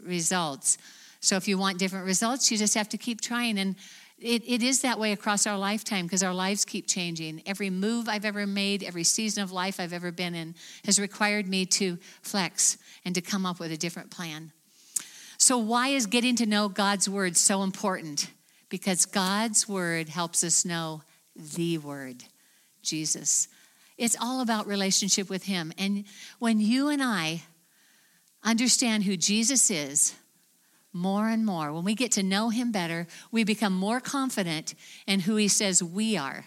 results. 0.00 0.78
So 1.20 1.36
if 1.36 1.46
you 1.46 1.58
want 1.58 1.78
different 1.78 2.06
results, 2.06 2.50
you 2.50 2.56
just 2.56 2.74
have 2.74 2.88
to 2.88 2.96
keep 2.96 3.20
trying. 3.20 3.58
And 3.58 3.76
it, 4.18 4.42
it 4.46 4.62
is 4.62 4.80
that 4.80 4.98
way 4.98 5.12
across 5.12 5.46
our 5.46 5.58
lifetime 5.58 6.06
because 6.06 6.22
our 6.22 6.32
lives 6.32 6.64
keep 6.64 6.88
changing. 6.88 7.42
Every 7.44 7.68
move 7.68 8.08
I've 8.08 8.24
ever 8.24 8.46
made, 8.46 8.82
every 8.82 9.04
season 9.04 9.42
of 9.42 9.52
life 9.52 9.78
I've 9.78 9.92
ever 9.92 10.10
been 10.12 10.34
in 10.34 10.54
has 10.86 10.98
required 10.98 11.46
me 11.46 11.66
to 11.66 11.98
flex 12.22 12.78
and 13.04 13.14
to 13.14 13.20
come 13.20 13.44
up 13.44 13.60
with 13.60 13.70
a 13.70 13.76
different 13.76 14.10
plan. 14.10 14.50
So, 15.36 15.58
why 15.58 15.88
is 15.88 16.06
getting 16.06 16.36
to 16.36 16.46
know 16.46 16.68
God's 16.68 17.06
word 17.06 17.36
so 17.36 17.64
important? 17.64 18.30
Because 18.70 19.04
God's 19.04 19.68
word 19.68 20.08
helps 20.08 20.42
us 20.42 20.64
know 20.64 21.02
the 21.36 21.76
word, 21.76 22.24
Jesus. 22.82 23.48
It's 24.02 24.16
all 24.20 24.40
about 24.40 24.66
relationship 24.66 25.30
with 25.30 25.44
Him. 25.44 25.72
And 25.78 26.02
when 26.40 26.58
you 26.58 26.88
and 26.88 27.00
I 27.00 27.42
understand 28.42 29.04
who 29.04 29.16
Jesus 29.16 29.70
is 29.70 30.16
more 30.92 31.28
and 31.28 31.46
more, 31.46 31.72
when 31.72 31.84
we 31.84 31.94
get 31.94 32.10
to 32.12 32.22
know 32.24 32.48
Him 32.48 32.72
better, 32.72 33.06
we 33.30 33.44
become 33.44 33.72
more 33.72 34.00
confident 34.00 34.74
in 35.06 35.20
who 35.20 35.36
He 35.36 35.46
says 35.46 35.84
we 35.84 36.16
are, 36.16 36.46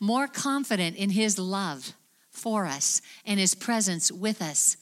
more 0.00 0.26
confident 0.26 0.96
in 0.96 1.10
His 1.10 1.38
love 1.38 1.92
for 2.30 2.64
us 2.64 3.02
and 3.26 3.38
His 3.38 3.54
presence 3.54 4.10
with 4.10 4.40
us, 4.40 4.78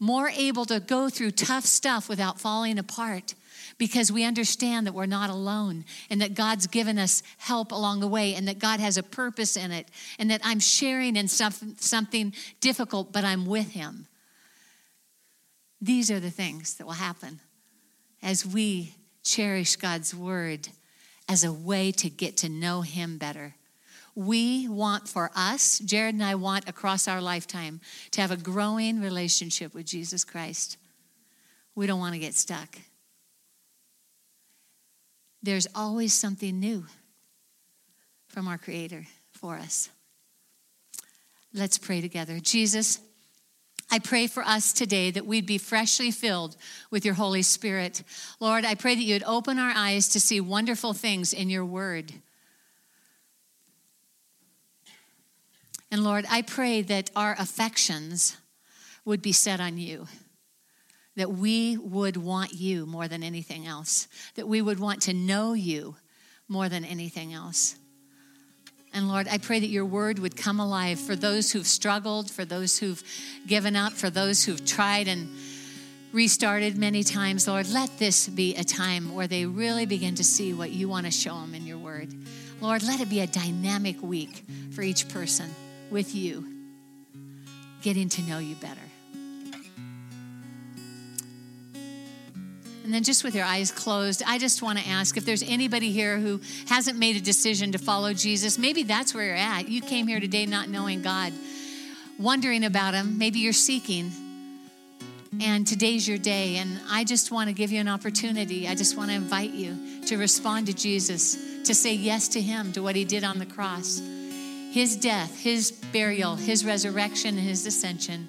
more 0.00 0.28
able 0.30 0.64
to 0.64 0.80
go 0.80 1.08
through 1.08 1.30
tough 1.30 1.66
stuff 1.66 2.08
without 2.08 2.40
falling 2.40 2.80
apart 2.80 3.36
because 3.80 4.12
we 4.12 4.24
understand 4.24 4.86
that 4.86 4.92
we're 4.92 5.06
not 5.06 5.30
alone 5.30 5.86
and 6.10 6.20
that 6.20 6.34
God's 6.34 6.66
given 6.66 6.98
us 6.98 7.22
help 7.38 7.72
along 7.72 8.00
the 8.00 8.06
way 8.06 8.34
and 8.34 8.46
that 8.46 8.58
God 8.58 8.78
has 8.78 8.98
a 8.98 9.02
purpose 9.02 9.56
in 9.56 9.72
it 9.72 9.88
and 10.18 10.30
that 10.30 10.42
I'm 10.44 10.60
sharing 10.60 11.16
in 11.16 11.28
something 11.28 12.34
difficult, 12.60 13.10
but 13.10 13.24
I'm 13.24 13.46
with 13.46 13.70
Him. 13.70 14.06
These 15.80 16.10
are 16.10 16.20
the 16.20 16.30
things 16.30 16.74
that 16.74 16.86
will 16.86 16.92
happen 16.92 17.40
as 18.22 18.44
we 18.44 18.96
cherish 19.24 19.76
God's 19.76 20.14
word 20.14 20.68
as 21.26 21.42
a 21.42 21.52
way 21.52 21.90
to 21.92 22.10
get 22.10 22.36
to 22.38 22.50
know 22.50 22.82
Him 22.82 23.16
better. 23.16 23.54
We 24.14 24.68
want 24.68 25.08
for 25.08 25.30
us, 25.34 25.78
Jared 25.78 26.14
and 26.16 26.22
I 26.22 26.34
want 26.34 26.68
across 26.68 27.08
our 27.08 27.22
lifetime, 27.22 27.80
to 28.10 28.20
have 28.20 28.30
a 28.30 28.36
growing 28.36 29.00
relationship 29.00 29.72
with 29.72 29.86
Jesus 29.86 30.22
Christ. 30.22 30.76
We 31.74 31.86
don't 31.86 31.98
want 31.98 32.12
to 32.12 32.20
get 32.20 32.34
stuck 32.34 32.76
there's 35.42 35.66
always 35.74 36.12
something 36.12 36.58
new 36.60 36.84
from 38.28 38.46
our 38.46 38.58
Creator 38.58 39.06
for 39.32 39.56
us. 39.56 39.88
Let's 41.52 41.78
pray 41.78 42.00
together. 42.00 42.38
Jesus, 42.40 43.00
I 43.90 43.98
pray 43.98 44.28
for 44.28 44.44
us 44.44 44.72
today 44.72 45.10
that 45.10 45.26
we'd 45.26 45.46
be 45.46 45.58
freshly 45.58 46.12
filled 46.12 46.56
with 46.90 47.04
your 47.04 47.14
Holy 47.14 47.42
Spirit. 47.42 48.04
Lord, 48.38 48.64
I 48.64 48.76
pray 48.76 48.94
that 48.94 49.02
you'd 49.02 49.24
open 49.24 49.58
our 49.58 49.72
eyes 49.74 50.08
to 50.10 50.20
see 50.20 50.40
wonderful 50.40 50.92
things 50.92 51.32
in 51.32 51.50
your 51.50 51.64
word. 51.64 52.12
And 55.90 56.04
Lord, 56.04 56.24
I 56.30 56.42
pray 56.42 56.82
that 56.82 57.10
our 57.16 57.34
affections 57.36 58.36
would 59.04 59.22
be 59.22 59.32
set 59.32 59.58
on 59.58 59.76
you 59.76 60.06
that 61.16 61.30
we 61.32 61.76
would 61.76 62.16
want 62.16 62.52
you 62.52 62.86
more 62.86 63.08
than 63.08 63.22
anything 63.22 63.66
else, 63.66 64.08
that 64.36 64.48
we 64.48 64.62
would 64.62 64.78
want 64.78 65.02
to 65.02 65.12
know 65.12 65.52
you 65.52 65.96
more 66.48 66.68
than 66.68 66.84
anything 66.84 67.32
else. 67.32 67.76
And 68.92 69.08
Lord, 69.08 69.28
I 69.28 69.38
pray 69.38 69.60
that 69.60 69.68
your 69.68 69.84
word 69.84 70.18
would 70.18 70.36
come 70.36 70.58
alive 70.58 70.98
for 70.98 71.14
those 71.14 71.52
who've 71.52 71.66
struggled, 71.66 72.30
for 72.30 72.44
those 72.44 72.78
who've 72.78 73.02
given 73.46 73.76
up, 73.76 73.92
for 73.92 74.10
those 74.10 74.44
who've 74.44 74.64
tried 74.64 75.06
and 75.06 75.28
restarted 76.12 76.76
many 76.76 77.04
times, 77.04 77.46
Lord, 77.46 77.68
let 77.68 77.98
this 77.98 78.28
be 78.28 78.56
a 78.56 78.64
time 78.64 79.14
where 79.14 79.28
they 79.28 79.46
really 79.46 79.86
begin 79.86 80.16
to 80.16 80.24
see 80.24 80.52
what 80.52 80.70
you 80.70 80.88
want 80.88 81.06
to 81.06 81.12
show 81.12 81.34
them 81.40 81.54
in 81.54 81.66
your 81.66 81.78
word. 81.78 82.12
Lord, 82.60 82.82
let 82.82 83.00
it 83.00 83.08
be 83.08 83.20
a 83.20 83.26
dynamic 83.28 84.02
week 84.02 84.44
for 84.72 84.82
each 84.82 85.08
person 85.08 85.48
with 85.90 86.14
you, 86.14 86.44
getting 87.82 88.08
to 88.10 88.22
know 88.22 88.38
you 88.38 88.56
better. 88.56 88.80
And 92.82 92.94
then, 92.94 93.02
just 93.02 93.24
with 93.24 93.34
your 93.34 93.44
eyes 93.44 93.70
closed, 93.70 94.22
I 94.26 94.38
just 94.38 94.62
want 94.62 94.78
to 94.78 94.88
ask 94.88 95.16
if 95.16 95.24
there's 95.26 95.42
anybody 95.42 95.92
here 95.92 96.18
who 96.18 96.40
hasn't 96.66 96.98
made 96.98 97.16
a 97.16 97.20
decision 97.20 97.72
to 97.72 97.78
follow 97.78 98.14
Jesus, 98.14 98.58
maybe 98.58 98.84
that's 98.84 99.14
where 99.14 99.26
you're 99.26 99.36
at. 99.36 99.68
You 99.68 99.82
came 99.82 100.06
here 100.06 100.18
today 100.18 100.46
not 100.46 100.68
knowing 100.68 101.02
God, 101.02 101.32
wondering 102.18 102.64
about 102.64 102.94
Him. 102.94 103.18
Maybe 103.18 103.40
you're 103.40 103.52
seeking. 103.52 104.10
And 105.42 105.66
today's 105.66 106.08
your 106.08 106.18
day. 106.18 106.56
And 106.56 106.80
I 106.90 107.04
just 107.04 107.30
want 107.30 107.48
to 107.48 107.54
give 107.54 107.70
you 107.70 107.80
an 107.80 107.88
opportunity. 107.88 108.66
I 108.66 108.74
just 108.74 108.96
want 108.96 109.10
to 109.10 109.16
invite 109.16 109.52
you 109.52 110.02
to 110.06 110.16
respond 110.16 110.66
to 110.66 110.74
Jesus, 110.74 111.62
to 111.64 111.74
say 111.74 111.94
yes 111.94 112.28
to 112.28 112.40
Him, 112.40 112.72
to 112.72 112.82
what 112.82 112.96
He 112.96 113.04
did 113.04 113.24
on 113.24 113.38
the 113.38 113.46
cross. 113.46 114.00
His 114.70 114.96
death, 114.96 115.38
His 115.38 115.70
burial, 115.70 116.34
His 116.34 116.64
resurrection, 116.64 117.36
and 117.36 117.46
His 117.46 117.66
ascension, 117.66 118.28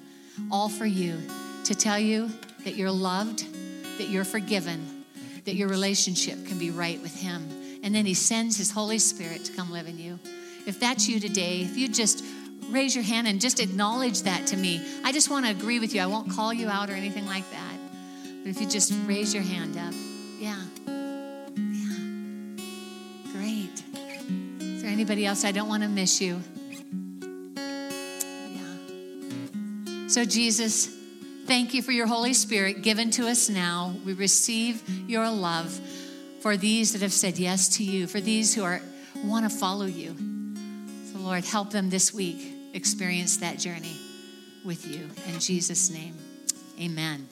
all 0.50 0.68
for 0.68 0.86
you, 0.86 1.18
to 1.64 1.74
tell 1.74 1.98
you 1.98 2.30
that 2.64 2.76
you're 2.76 2.90
loved 2.90 3.46
that 4.02 4.10
you're 4.10 4.24
forgiven, 4.24 5.04
that 5.44 5.54
your 5.54 5.68
relationship 5.68 6.44
can 6.48 6.58
be 6.58 6.72
right 6.72 7.00
with 7.00 7.14
Him. 7.14 7.48
And 7.84 7.94
then 7.94 8.04
He 8.04 8.14
sends 8.14 8.56
His 8.56 8.72
Holy 8.72 8.98
Spirit 8.98 9.44
to 9.44 9.52
come 9.52 9.70
live 9.70 9.86
in 9.86 9.96
you. 9.96 10.18
If 10.66 10.80
that's 10.80 11.08
you 11.08 11.20
today, 11.20 11.60
if 11.60 11.76
you 11.76 11.86
just 11.86 12.24
raise 12.68 12.96
your 12.96 13.04
hand 13.04 13.28
and 13.28 13.40
just 13.40 13.60
acknowledge 13.60 14.22
that 14.22 14.48
to 14.48 14.56
me, 14.56 14.84
I 15.04 15.12
just 15.12 15.30
want 15.30 15.46
to 15.46 15.52
agree 15.52 15.78
with 15.78 15.94
you. 15.94 16.00
I 16.00 16.06
won't 16.06 16.32
call 16.32 16.52
you 16.52 16.66
out 16.68 16.90
or 16.90 16.94
anything 16.94 17.26
like 17.26 17.48
that. 17.52 17.76
But 18.42 18.50
if 18.50 18.60
you 18.60 18.68
just 18.68 18.92
raise 19.06 19.32
your 19.32 19.44
hand 19.44 19.78
up, 19.78 19.94
yeah. 20.40 20.60
Yeah. 20.88 21.96
Great. 23.32 23.84
Is 24.58 24.82
there 24.82 24.90
anybody 24.90 25.26
else? 25.26 25.44
I 25.44 25.52
don't 25.52 25.68
want 25.68 25.84
to 25.84 25.88
miss 25.88 26.20
you. 26.20 26.40
Yeah. 27.56 28.78
So, 30.08 30.24
Jesus, 30.24 30.88
Thank 31.46 31.74
you 31.74 31.82
for 31.82 31.92
your 31.92 32.06
Holy 32.06 32.34
Spirit 32.34 32.82
given 32.82 33.10
to 33.12 33.26
us 33.26 33.48
now. 33.48 33.94
We 34.04 34.12
receive 34.12 34.82
your 35.08 35.28
love 35.28 35.78
for 36.40 36.56
these 36.56 36.92
that 36.92 37.02
have 37.02 37.12
said 37.12 37.38
yes 37.38 37.76
to 37.76 37.84
you, 37.84 38.06
for 38.06 38.20
these 38.20 38.54
who 38.54 38.64
are 38.64 38.80
want 39.24 39.50
to 39.50 39.56
follow 39.56 39.86
you. 39.86 40.16
So 41.12 41.18
Lord, 41.18 41.44
help 41.44 41.70
them 41.70 41.90
this 41.90 42.12
week 42.14 42.52
experience 42.74 43.38
that 43.38 43.58
journey 43.58 43.96
with 44.64 44.86
you. 44.86 45.08
In 45.32 45.40
Jesus' 45.40 45.90
name, 45.90 46.14
amen. 46.80 47.28